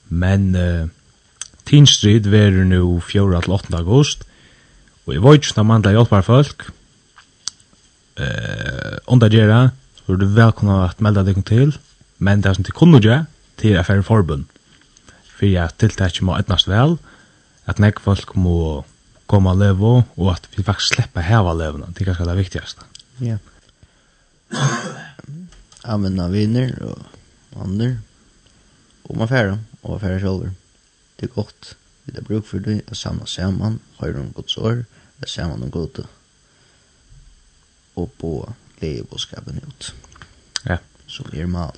[0.08, 0.88] men uh,
[1.68, 4.26] Tinstrid verer nu 4-8 august,
[5.06, 6.66] og jeg vet ikke om mandla hjelper folk,
[8.16, 11.78] eh undergera så er du välkomna att melda dig till
[12.18, 14.44] men det som till kunde göra till affär förbund
[15.38, 16.96] för att tilltäcka må ettnast väl
[17.64, 18.84] att näck folk må
[19.26, 22.80] komma levo och att vi faktiskt släppa häva levna det är kanske det viktigaste.
[23.18, 23.38] Ja.
[25.82, 27.96] Använda vänner och andra
[29.02, 30.50] och man färra och färra själva
[31.16, 31.76] det är gott.
[32.04, 34.84] Vi har bruk för det att samla samman har de gott sår
[35.26, 35.98] samman de gott
[37.96, 38.32] og på
[38.80, 39.94] gledebåskapen ut.
[40.68, 40.78] Ja.
[41.06, 41.76] Som er mal.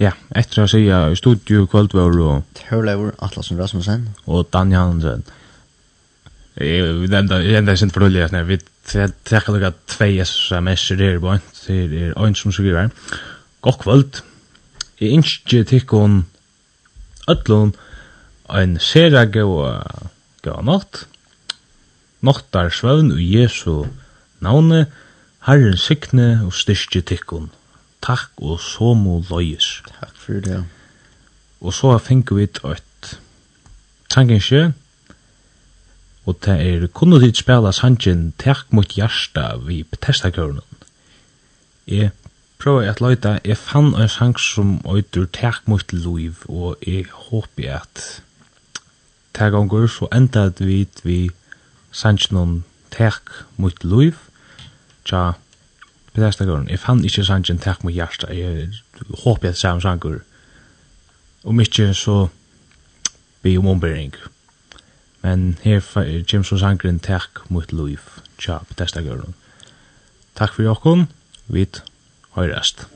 [0.00, 2.48] Ja, etter å si i studio kvöldvår og...
[2.58, 4.08] Terlever, Atlasen Rasmussen.
[4.26, 5.22] Og Danja Hansen.
[6.56, 8.58] Vi nevnte, jeg nevnte sin fornulje, vi
[8.90, 12.90] trekker lukka tvei sms-er der på en, til er en som skriver.
[13.62, 14.20] God kvöld.
[15.00, 16.24] Jeg innskje tikkun
[17.30, 17.72] öllun
[18.50, 19.62] en sera gau
[20.42, 21.06] gau natt
[22.22, 23.86] nottar svøvn og Jesu
[24.40, 24.86] navne,
[25.46, 27.50] Herren sikne og styrke tikkun.
[28.02, 29.82] Takk og somo løyes.
[29.98, 30.62] Takk for det.
[31.62, 33.18] Og så finner vi et
[34.10, 34.72] sangenskje,
[36.26, 40.66] og det er kunne dit spela sangen Takk mot hjarta vi Bethesda-kørnen.
[41.86, 42.10] Jeg
[42.58, 47.78] prøver at løyta, jeg fann en sang som øyder Takk mot liv, og jeg håper
[47.82, 48.22] at
[49.34, 51.30] Takk gonger så enda vi vi
[51.92, 54.16] sangen Tek mot liv,
[55.04, 55.32] tja,
[56.12, 58.68] Pedestagården, jeg fann ikke sangen Tek mot hjärsta, jeg
[59.24, 60.20] håper at samme sanger,
[61.44, 62.28] om ikke så
[63.42, 64.14] be om ombering.
[65.22, 65.80] Men her
[66.30, 68.00] kommer så sangren Tek mot liv,
[68.38, 69.34] tja, Pedestagården.
[70.34, 71.08] Takk for jokken,
[71.46, 71.66] vi
[72.36, 72.86] høyrest.